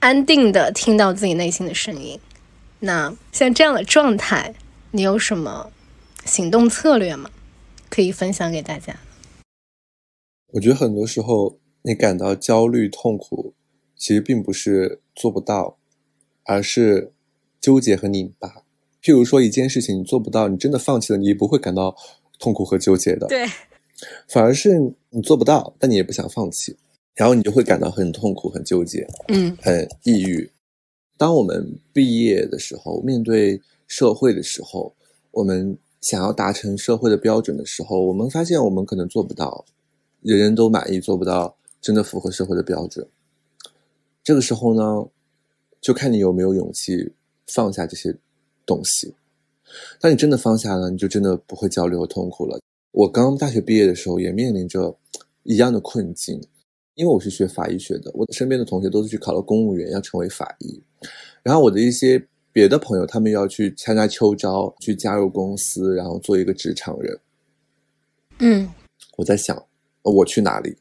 [0.00, 2.20] 安定的听到自己内心的声音。
[2.80, 4.54] 那像这样的状态，
[4.90, 5.72] 你有什么
[6.26, 7.30] 行动策略吗？
[7.88, 8.94] 可以分享给大家？
[10.48, 11.59] 我觉得很多时候。
[11.82, 13.54] 你感到焦虑、痛苦，
[13.96, 15.78] 其实并不是做不到，
[16.44, 17.12] 而是
[17.60, 18.64] 纠结和拧巴。
[19.02, 21.96] 譬如说一件事情你做不到，你真的放弃了，你也不会感到
[22.38, 23.26] 痛苦和纠结的。
[23.28, 23.46] 对，
[24.28, 26.76] 反而是你做不到，但你也不想放弃，
[27.14, 30.50] 然后你就会感到很痛苦、很纠结、嗯很抑郁。
[31.16, 34.94] 当我们毕业的时候，面对社会的时候，
[35.30, 39.64] 我们想要达成社会的标准的时候，我们发现我们可能做不到，
[40.22, 43.06] 人人都满意，做不到真的符合社会的标准。
[44.22, 45.08] 这个时候呢，
[45.80, 47.12] 就看你有没有勇气
[47.46, 48.14] 放下这些
[48.66, 49.14] 东西。
[50.00, 52.60] 当你真的放下了，你就真的不会焦虑和痛苦了。
[52.92, 54.94] 我刚大学毕业的时候，也面临着
[55.44, 56.40] 一样的困境，
[56.94, 60.82] 因为我是学法医学的，我身边的同学都是去考了公务员，要成为法医。
[61.42, 62.20] 然后我的一些
[62.52, 67.18] 别的朋友，他们要去参加秋招，去加入公司，然后做一个职场人。
[68.40, 68.68] 嗯
[69.16, 69.56] 我在想，
[70.02, 70.76] 呃我去哪里？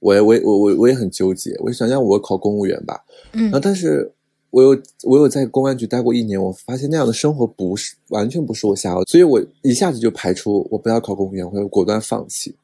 [0.00, 1.56] 我也我也我我我也很纠结。
[1.60, 4.12] 我想想，我考公务员吧，嗯然后嗯但是
[4.50, 12.54] 我有我有在公安局待过一年，我发现那样的生活不是完全不是我想要的，所以我一下子就排除我不要考公务员，我会果断放弃。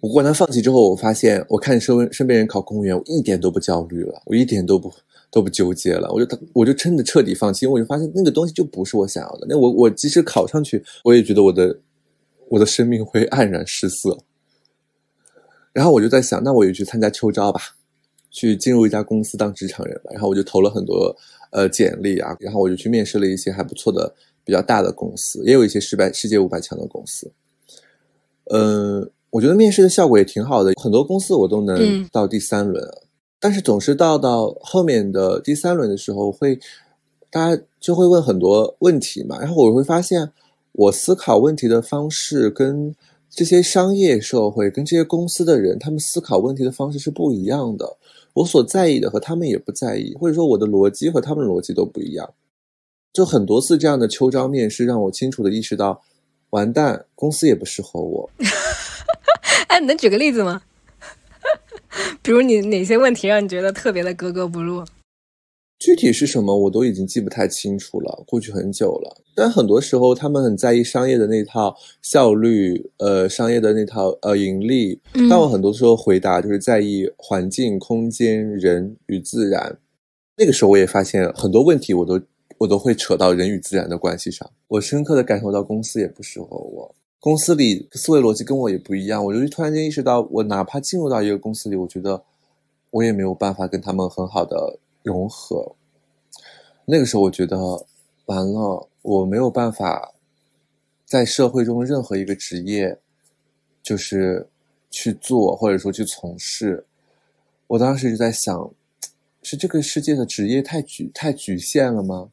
[0.00, 4.92] 我果断放弃之后，我发现我看身边身边人考公务员，我一点都不焦虑了，我一点都不
[5.30, 9.46] 都不纠结了，我就我就真的彻底放弃，因为我就发现那个东西就不是我想要的。
[9.48, 11.80] 那我我即使考上去，我也觉得我的
[12.50, 14.18] 我的生命会黯然失色。
[15.74, 17.60] 然后我就在想，那我也去参加秋招吧，
[18.30, 20.10] 去进入一家公司当职场人吧。
[20.12, 21.14] 然后我就投了很多
[21.50, 24.14] 呃简历啊，然后我就去面试了一些还不错的、
[24.44, 27.30] 比较大的公司，也有一些失败世界五百强的公司。
[28.52, 32.88] 嗯，我觉得面试的效果也挺好的，很多公司我都能嗯到第三轮，
[33.40, 36.56] 但是总是到到后面的第三轮的时候会，
[37.30, 40.30] 大家就会问很多问题嘛，然后我会发现
[40.70, 42.94] 我思考问题的方式跟
[43.36, 47.96] 这些商业社会跟这些公司的人，他们思考问题的方式是不一样的。
[48.34, 52.34] 我所在意的和他们也不在意，或者说我的逻辑和他们逻辑都不一样。
[53.12, 56.02] 就很多次这样的秋招面试，让我清楚的意识到，
[56.50, 58.30] 完蛋，公司也不适合我。
[59.68, 60.62] 哎，你能举个例子吗？
[62.22, 64.84] 比如你哪些问题让你觉得特别的格格不入？
[65.78, 69.16] 具体是什么我都已经记不太清楚了，过去很久了。
[69.34, 74.98] 但很多时候他们很在意商业的那套效率，呃，商业的那套呃盈利。
[75.14, 79.76] 嗯但我很多时候回答就是在意环境、空间、人与自然。
[80.36, 82.20] 那个时候我也发现很多问题我都
[82.58, 84.48] 我都会扯到人与自然的关系上。
[84.68, 89.22] 我深刻的感受到公司也不适合我，公司里思维逻辑跟我也不一样。
[89.24, 92.22] 我就突然间意识到，我哪怕进入到一个公司里，我觉得
[92.90, 95.76] 我也没有办法跟他们很好的融合。
[96.84, 97.56] 那个时候我觉得
[98.26, 100.12] 完了，我没有办法
[101.04, 102.98] 在社会中任何一个职业，
[103.82, 104.48] 就是
[104.90, 106.84] 去做或者说去从事。
[107.68, 108.70] 我当时就在想，
[109.42, 112.30] 是这个世界的职业太局太局限了吗？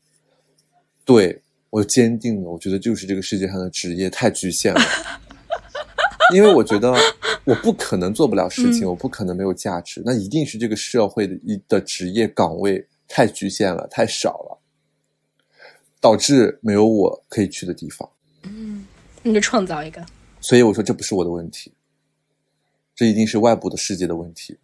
[1.04, 4.82] 对我坚定了，我觉得就是这个世界上的职业太局限了，
[6.34, 6.94] 因为我觉得
[7.52, 14.58] 我不可能做不了事情，嗯我不可能没有价值，那一定是这个社会的一的职业岗位太局限了，太少了，
[16.00, 18.10] 导致没有我可以去的地方。
[18.44, 18.88] 嗯
[19.22, 20.04] 你就创造一个。
[20.40, 21.74] 所以我说这不是我的问题，
[22.96, 24.58] 这一定是外部的世界的问题。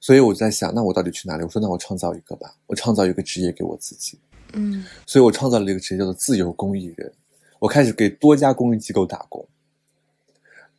[0.00, 1.44] 所以我在想，那我到底去哪里？
[1.44, 4.18] 我说，那我创造一个吧，我创造一个职业给我自己。
[4.54, 7.12] 嗯所以我创造了一个职业叫做自由公益人。
[7.60, 9.46] 我开始给多家公益机构打工，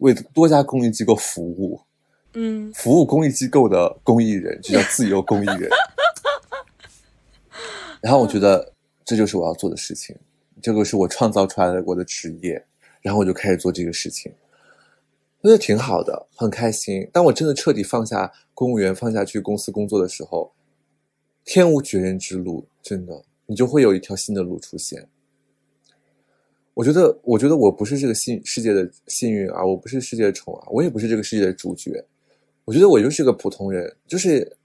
[0.04, 1.80] 为多家公益机构服务，
[2.34, 5.70] 嗯服务公益机构的公益人就叫自由公益人。
[8.02, 8.74] 然后我觉得
[9.06, 10.14] 这就是我要做的事情，
[10.62, 12.62] 这个是我创造出来的我的职业，
[13.02, 14.30] 然后我就开始做这个事情，
[15.40, 17.10] 我觉得挺好的，很开心。
[17.14, 20.52] 当我真的彻底放下公务员，放下去公司工作的时候，
[21.46, 25.08] 天无绝人之路，真的，你就会有一条新的路出现。
[26.74, 32.04] 我觉得，我觉得我不是这个幸世界的幸运儿，我不是世界的宠儿，我也不是这个世界的主角。
[32.66, 34.58] 我觉得我就是个普通人，就是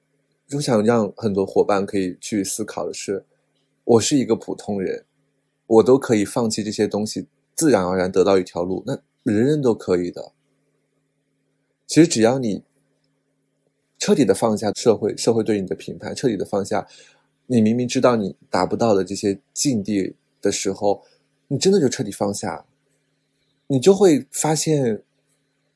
[0.46, 3.24] 就想让很多伙伴可以去思考的是，
[3.84, 5.04] 我是一个普通人，
[5.66, 10.32] 我都可以放弃这些东西，自然而然得到一条路，那人人都可以的。
[11.86, 12.62] 其实只要你
[13.98, 16.86] 彻底的放下社会社会对你的评判，彻底的放下
[17.46, 21.02] 你明明知道你达不到的这些境地的时候，
[21.48, 22.64] 你真的就彻底放下，
[23.66, 25.02] 你就会发现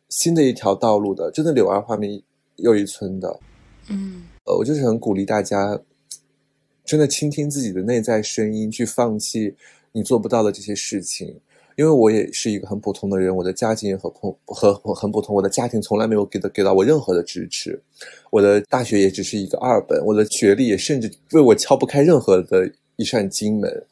[0.09, 2.23] 新的一条道路的，真的柳暗花明
[2.57, 3.41] 又一村的。
[3.89, 5.81] 嗯呃，我就是很鼓励大家，
[6.85, 9.55] 真的倾听自己的内在声音，去放弃
[9.93, 11.41] 你做不到的这些事情。
[11.77, 17.81] 因为我也是一个很普通的人，我的家境也很普和和很普通，我的家庭从来没有给到给到我任何的支持，
[18.31, 23.87] 我的大学也只是一个二本，我的学历也甚至为我敲不开任何的一扇金门。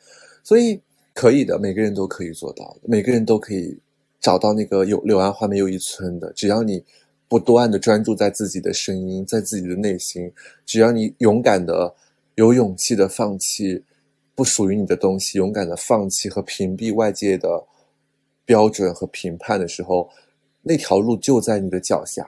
[0.44, 0.78] 所以
[1.14, 3.78] 可以的，每个人都可以做到，每个人都可以
[4.20, 6.32] 找到那个有柳暗花明又一村的。
[6.34, 6.82] 只要你
[7.28, 10.32] 不断的专注在自己的声音，在自己的内心，
[10.64, 11.94] 只要你勇敢的、
[12.36, 13.82] 有勇气的放弃
[14.34, 17.62] 不属于你的东西，勇敢的放弃和屏蔽外界的
[18.44, 20.08] 标准和评判的时候，
[20.62, 22.26] 那条路就在你的脚下。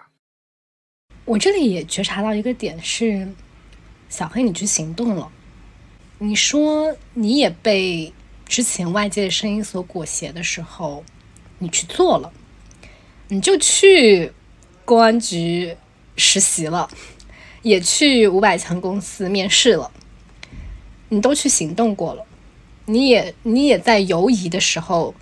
[1.24, 3.26] 我这里也觉察到一个点是，
[4.09, 5.30] 小黑，你去行动了。
[6.18, 8.12] 你说你也被
[8.53, 11.03] 之前外界的声音所裹挟的时候，
[11.61, 12.30] 你去做了，
[13.28, 14.30] 你就去
[14.84, 15.74] 公安局
[16.18, 16.86] 实习了，
[17.62, 19.90] 也去五百强公司面试了，
[21.09, 22.26] 你都去行动过了，
[22.84, 25.14] 你也你也在犹疑的时候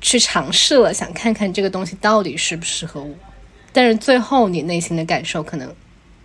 [0.00, 3.16] 去尝试了，想看看这个东西到底适不适合我，
[3.72, 5.74] 但是最后你内心的感受可能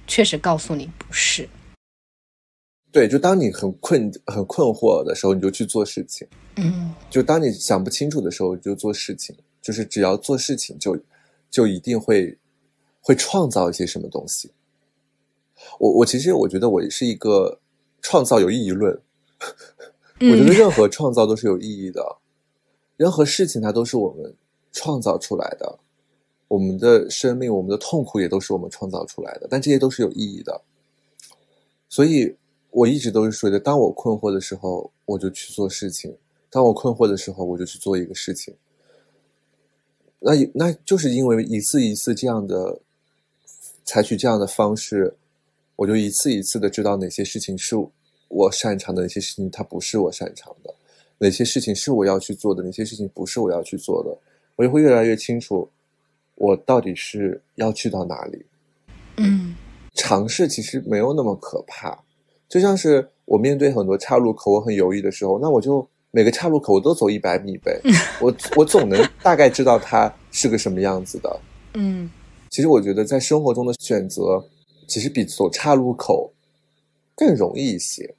[0.05, 1.49] 确实告诉你不是。
[2.91, 6.27] 对，就当你很困、很困惑的时候，你就去做事情。
[6.57, 9.33] 嗯，就当你想不清楚的时候，就做事情。
[9.61, 10.97] 就是只要做事情，就
[11.49, 12.37] 就一定会
[12.99, 14.51] 会创造一些什么东西。
[15.79, 17.59] 我我其实我觉得我是一个
[18.01, 18.99] 创造有意义论。
[20.19, 22.03] 我觉得任何创造都是有意义的，
[22.97, 24.35] 任何事情它都是我们
[24.73, 25.79] 创造出来的。
[26.49, 30.61] 我们的生命、我们的痛苦也都是我们创造出来的，但这些都是有意义的。
[31.87, 32.35] 所以。
[32.72, 36.11] 我一直都是说的，当我困惑的时候，我就去做事情；
[36.49, 38.55] 当我困惑的时候，我就去做一个事情。
[40.19, 42.80] 那那就是因为一次一次这样的
[43.84, 45.15] 采取这样的方式，
[45.76, 47.76] 我就一次一次的知道哪些事情是
[48.28, 50.74] 我擅长的，哪些事情它不是我擅长的，
[51.17, 54.17] 哪些事情是我要去做的，哪些事情不是我要去做的，
[54.55, 55.67] 我就会越来越清楚，
[56.36, 58.45] 我到底是要去到哪里。
[59.17, 59.55] 嗯，
[59.95, 62.01] 尝试其实没有那么可怕。
[62.52, 67.80] 就像是我面对很多岔路口，我很犹豫的时候，那我就每个岔路口我都走一百米呗，
[68.20, 71.39] 我我总能大概知道它是个什么样子的。
[71.76, 72.12] 嗯，
[72.49, 74.43] 其实我觉得在生活中的选择，
[74.86, 76.34] 其实比走岔路口
[77.16, 78.14] 更容易一些，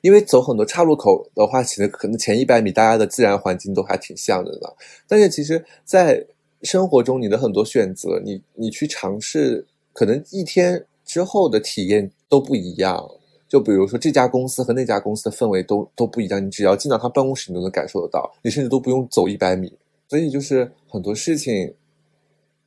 [0.00, 4.68] 因为走很多岔路口的话，其实可能前一百米大家的自然环境都还挺像的呢。
[5.06, 6.24] 但是其实，在
[6.62, 12.10] 生活中，你的很多选择，你你去尝试，可能一天之后的体验。
[12.28, 13.08] 都不一样，
[13.48, 19.72] 就比如说这家公司和那家公司的氛围都都不一样，你只要进到他办公室，你都能感受得到，你甚至都不用走一百米。
[20.08, 21.72] 所以就是很多事情，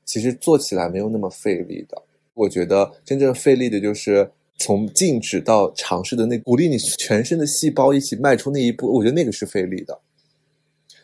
[0.06, 2.02] 其实做起来没有那么费力的。
[2.34, 10.00] 我觉得真正费力的就是从静止到尝试的那鼓励你全身的细胞一起迈出那一步，我觉得那个是费力的，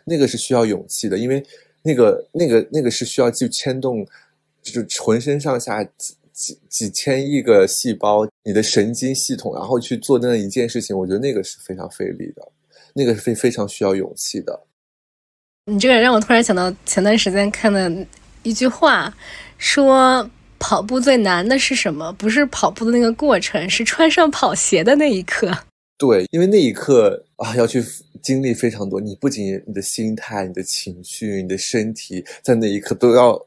[0.06, 1.46] 那个是需要勇气的，因为
[1.82, 4.08] 那个那个那个是需要去牵动，
[4.64, 5.86] 就是浑身上下。
[6.36, 12.46] 几几千亿个细胞，你的神经系统，然后去做那一件事情，我觉得那个是非常费力的，
[12.94, 14.68] 那个是非非常需要勇气的。
[15.72, 18.06] 你这个让我突然想到前段时间看的
[18.44, 19.12] 一句话，
[19.58, 20.30] 说
[20.60, 22.12] 跑步最难的是什么？
[22.14, 25.58] 不是跑步的那个过程，是穿上跑鞋的那一刻。
[25.98, 27.82] 对，因为那一刻啊，要去
[28.22, 29.00] 经历非常多。
[29.00, 33.42] 你不仅你的心态、你的情绪、你的身体，在那一刻都要。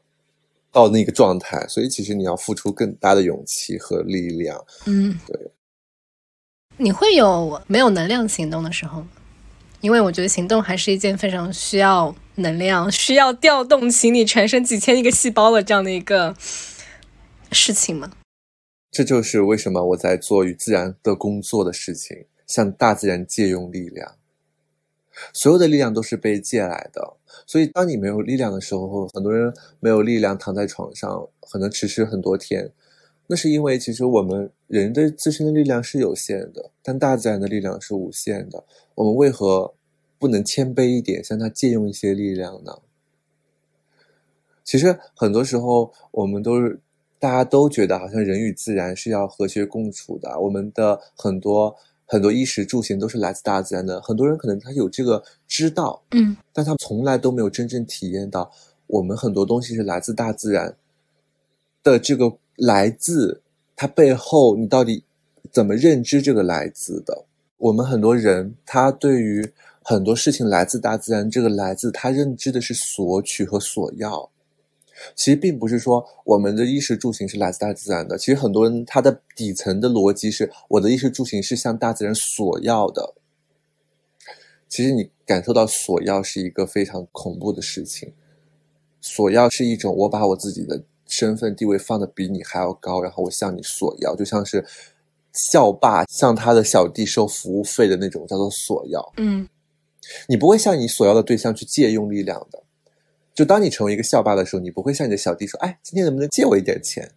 [0.71, 4.63] 到那个状态，所以其实你要付出更大的勇气和力量。
[4.85, 5.51] 嗯，对。
[6.77, 9.09] 你会有没有能量行动的时候吗？
[9.81, 16.35] 因为我觉得行动还是一件非常需要能量、需要调动起你全身几千亿个细胞的这样的一个
[17.51, 18.11] 事情嘛。
[18.91, 24.15] 这就是为什么我在做与自然的工作的事情，向大自然借用力量。
[25.33, 27.15] 所有的力量都是被借来的。
[27.45, 32.71] 所以，当你没有力量的时候，很多人没有力量躺在床上，可能迟迟很多天。
[33.27, 38.63] 那是因为其实我们人的自身的力量是有限的，但大自然的力量是无限的。
[38.95, 39.73] 我们为何
[40.17, 42.79] 不能谦卑一点，向他借用一些力量呢？
[44.63, 46.79] 其实很多时候，我们都是
[47.19, 50.39] 大家都觉得好像人与自然是要和谐共处的。
[50.39, 51.75] 我们的很多。
[52.11, 58.51] 很多衣食住行都是来自大自然的，很多人可能他有这个知道，嗯，但他从来都没有真正体验到，
[58.87, 60.75] 我们很多东西是来自大自然
[61.83, 63.41] 的这个来自
[63.75, 65.03] 它背后，你到底
[65.51, 67.25] 怎么认知这个来自的？
[67.57, 69.47] 我们很多人他对于
[69.83, 74.29] 很多事情来自大自然，这个来自他认知的是索取和索要。
[75.15, 83.15] 其实并不是说我们的衣食住行是来自大自然的，其实很多人他的底层的逻辑是我的衣食住行是向大自然索要的。
[84.67, 88.13] 其实你感受到索要是一个非常恐怖的事情，
[89.01, 94.63] 索要是一种我把我自己的身份地位放的比你还要高，然后我向你索要，就像是
[95.51, 99.13] 校霸向他的小弟收服务费的那种，叫做索要。
[99.17, 99.47] 嗯
[100.27, 102.61] 你不会向你索要的对象去借用力量的。
[103.39, 107.09] 就当你成为一个校霸的时候，你不会向你的小弟说：“哎，今天能不能借我一点钱？”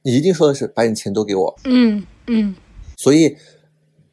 [0.00, 1.54] 你一定说的是：“把你钱都给我。
[1.64, 2.56] 嗯嗯”
[2.96, 3.36] 所以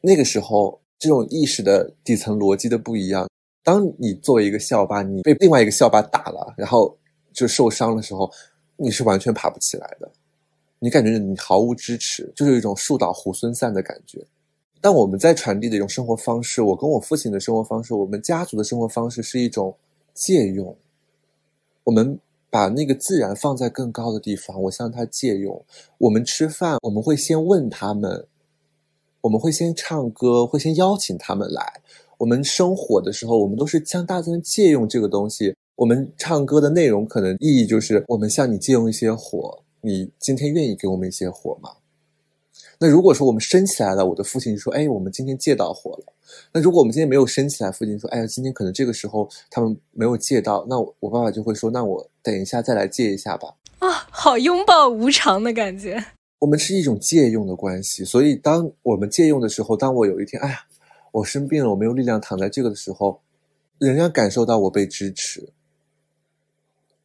[0.02, 3.26] 那个时候，这种意识的底层逻辑的不一样。
[3.62, 6.94] 当你作为一个校霸，你被另外一个校霸打了，然后
[7.32, 8.30] 就受伤的时候，
[8.76, 10.12] 你是完全爬不起来的。
[10.78, 14.22] 你感觉你毫无支持，就是一种树倒猢狲散的感觉。
[14.78, 19.74] 但我们在传递的一种生活方式，我跟我父亲的生活方式，我们家族的生活方式是一种
[20.12, 20.76] 借用。
[21.84, 22.18] 我们
[22.50, 25.64] 把那个自然放在更高的地方，我向他借用。
[25.98, 28.26] 我们吃饭，我们会先问他们，
[29.20, 31.80] 我们会先唱歌，会先邀请他们来。
[32.18, 35.54] 我们生火的时候，我们都是向大自然借用这个东西。
[35.76, 41.70] 我们唱歌的内容可能意义就是，我们向你借用一些火，你今天愿意给我们一些火吗？
[42.78, 46.12] 那如果说我们升起来了，我的父亲说：“哎，我们今天借到火了。”
[46.52, 53.54] 那如果我们今天没有升起来，父亲说：“哎呀，今天可能这个时候他们没有借到。”那我我爸爸就会说：“那我等一下再来借一下吧。
[53.78, 56.04] 啊，好拥抱无常的感觉。”
[56.40, 60.58] 我们是一种借用的关系，所以当我们借用的时候，当我有一天，哎呀，
[61.12, 63.20] 我生病了，我没有力量躺在这个的时候，
[63.78, 65.48] 仍然感受到我被支持，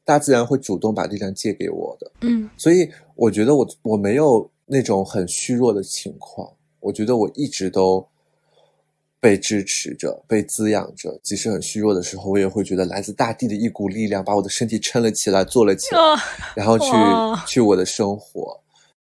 [0.03, 2.11] 大自然会主动把力量借给我的。
[2.21, 6.47] 嗯所以我觉得我我没有那种很虚弱的情况，
[6.79, 8.07] 我觉得我一直都
[9.19, 11.19] 被支持着，被滋养着。
[11.23, 16.15] 即使很虚弱的时候，我也会觉得来自大地的一股力量把我的身体撑了起来，做了起来，啊
[16.55, 16.85] 然后去
[17.47, 18.61] 去我的生活。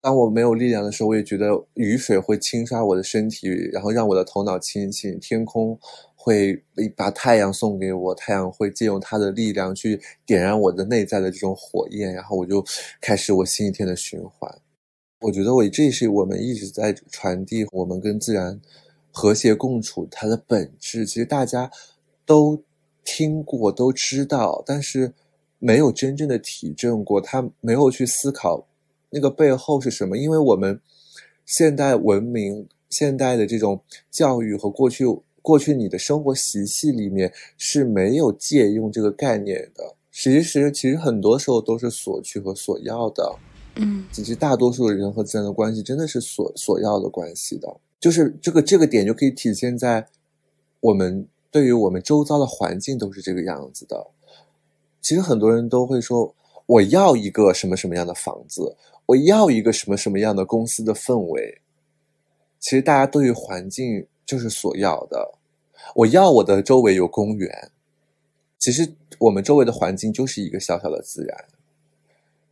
[0.01, 5.19] 当我没有力量的时候，我也觉得雨水会侵刷我的身体，然后让我的头脑清醒。
[5.21, 5.79] 天空
[6.15, 6.61] 会
[6.95, 12.63] 把太阳送给我，太阳会借用它的力量去点燃我的内在的这种火焰，然后我就
[13.01, 14.55] 开始我新一天的循环。
[15.25, 18.61] 我觉得我这是我们一直在传递我们跟自然
[19.11, 21.07] 和谐共处它的本质。
[21.07, 21.70] 其实大家
[22.27, 22.62] 都
[23.05, 25.14] 听过，都知道，但是
[25.59, 28.66] 没有真正的体证过，他没有去思考
[29.09, 30.18] 那个背后是什么。
[30.18, 30.79] 因为我们
[31.47, 35.07] 现代文明、现代的这种教育和过去
[35.41, 39.95] 过去你的生活习气里面是没有借用这个概念的。
[40.12, 43.35] 其实，其实很多时候都是索取和索要的。
[43.77, 47.68] 嗯其实大多数人和自然的关系真的是索索要的关系的，
[47.99, 50.07] 就是这个这个点就可以体现在
[50.81, 54.07] 我们对于我们周遭的环境都是这个样子的。
[55.01, 56.35] 其实很多人都会说，
[56.66, 61.61] 我要一个什么什么样的房子，我要一个什么什么样的公司的氛围。
[62.59, 65.35] 其实大家对于环境就是所要的，
[65.95, 67.70] 我要我的周围有公园。
[68.59, 71.45] 其实我们周围的环境就是一个小小的自然。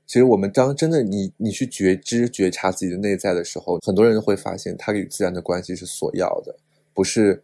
[0.07, 6.55] 其实我们当真的你你去觉知觉察自己的内在的时候，很多人会发现，他与自然的关系是索要的，
[6.93, 7.43] 不是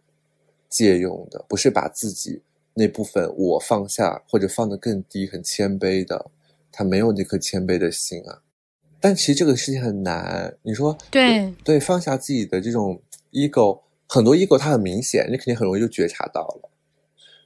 [0.69, 2.41] 借用的，不是把自己
[2.75, 6.29] 那部分我放下或者放得更低，很谦卑的，
[6.71, 8.41] 他没有那颗谦卑的心啊。
[9.01, 13.01] 但其实这个事情很难，你说对对，放下自己的这种
[13.31, 16.69] ego，很多 ego 它很明显，你肯定很容易就觉察到了，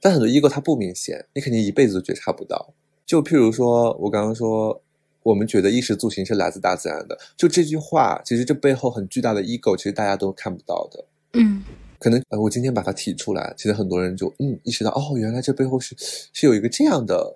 [0.02, 2.74] 但很多 ego 它不明显，你肯定一辈子都觉察不到。
[3.06, 4.82] 就譬如说，我刚刚说，
[5.24, 11.04] 我们觉得衣食住行是来自大自然的，就这句话，其实这背后很巨大的 ego，其实大家都看不到的。
[11.32, 11.64] 嗯。
[12.00, 15.96] 可能呃，我今天把它提出来，其实很多人就嗯意识到，哦，原来这背后是
[16.34, 17.34] 是有一个这样的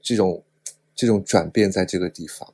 [0.00, 0.42] 这种
[0.94, 2.50] 这种转变在这个地方，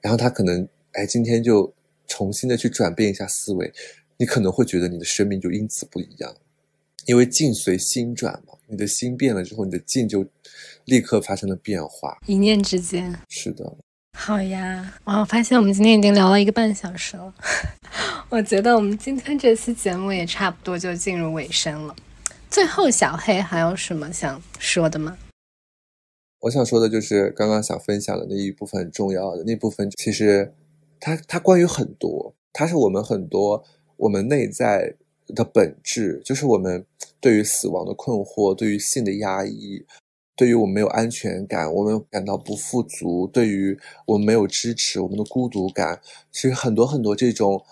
[0.00, 1.72] 然后他可能哎今天就
[2.08, 3.72] 重新的去转变一下思维，
[4.16, 6.34] 你可能会觉得你的生命就因此不一样，
[7.06, 10.26] 因为境随心转嘛，你的心变了之后，你的境就
[10.88, 12.18] 立刻发生了变化。
[12.26, 13.14] 一念之间。
[13.28, 13.76] 是的，
[14.18, 15.20] 好呀，哇！
[15.20, 17.32] 我发现我们今天已经聊了一个半小时了，
[18.30, 21.94] 我觉得我们今天这期节目也差不多就进入尾声了。
[22.50, 25.16] 最后，小黑还有什么想说的吗？
[26.40, 30.54] 我想说的就是刚刚想分享的那一部分很重要的那部分，其实
[30.98, 33.62] 它它关于很多，它是我们很多
[33.96, 34.94] 我们内在
[35.34, 36.84] 的本质，就是我们
[37.20, 39.84] 对于死亡的困惑，对于性的压抑，
[40.38, 43.76] 对于我们没有安全感，我们感到不富足，对于
[44.06, 47.64] 我们没有支持，我们的孤独感，其实很多很多这种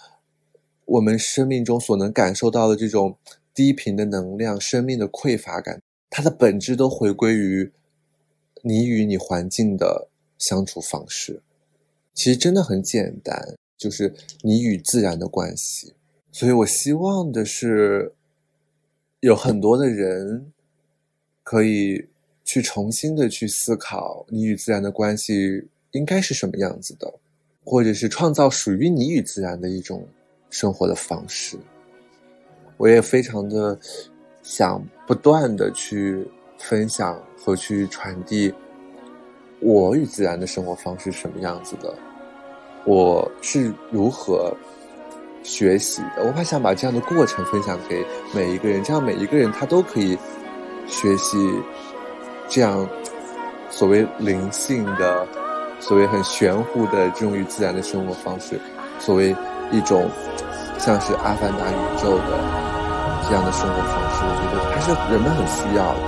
[0.84, 3.16] 我们生命中所能感受到的这种
[3.54, 7.70] 低频的能量、生命的匮乏感，它的本质都回归于
[8.62, 11.40] 你与你环境的相处方式。
[12.12, 14.12] 其实真的很简单，就是
[14.42, 15.94] 你与自然的关系。
[16.32, 18.12] 所以我希望的是，
[19.20, 20.52] 有很多的人
[21.44, 22.08] 可以
[22.46, 27.12] 去重新的去思考你与自然的关系应该是什么样子的，
[27.64, 30.06] 或者是创造属于你与自然的一种
[30.48, 31.58] 生活的方式。
[32.78, 33.78] 我也非常的
[34.42, 36.26] 想不断的去
[36.58, 38.52] 分享和去传递
[39.60, 41.92] 我与自然的生活方式是什么样子的，
[42.84, 44.54] 我是如何
[45.42, 46.24] 学习的。
[46.26, 50.16] 我还想把这样的过程分享给每一个人，这样每一个人他都可以
[50.86, 51.38] 学习
[52.48, 52.86] 这样
[53.70, 55.26] 所谓灵性的、
[55.80, 58.58] 所谓很玄乎的这种与自然的生活方式，
[58.98, 59.34] 所谓
[59.70, 60.08] 一种
[60.78, 62.66] 像是阿凡达宇宙的。
[63.28, 66.00] 这样的生活方式，我觉得还是人们很需要的。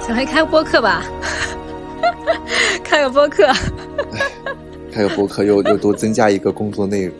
[0.00, 1.04] 小黑开个播客吧，
[2.82, 3.46] 开个播客，
[4.90, 7.14] 开个播客又又多增加一个工作内容。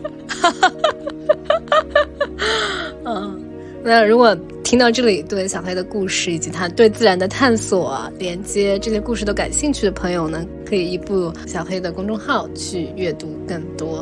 [3.05, 3.41] 嗯，
[3.83, 4.35] 那如果
[4.71, 14.01] 听到这里，对小黑的故事以及他对自然的探索、连接这些故事都感兴趣的朋友呢，可以移步小黑的公众号去阅读更多。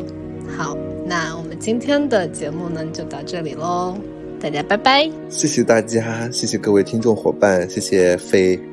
[0.55, 3.97] 好，那我们今天的节目呢就到这里喽。
[4.39, 8.68] 大家拜拜，谢谢大家，谢谢各位听众伙伴，谢谢飞。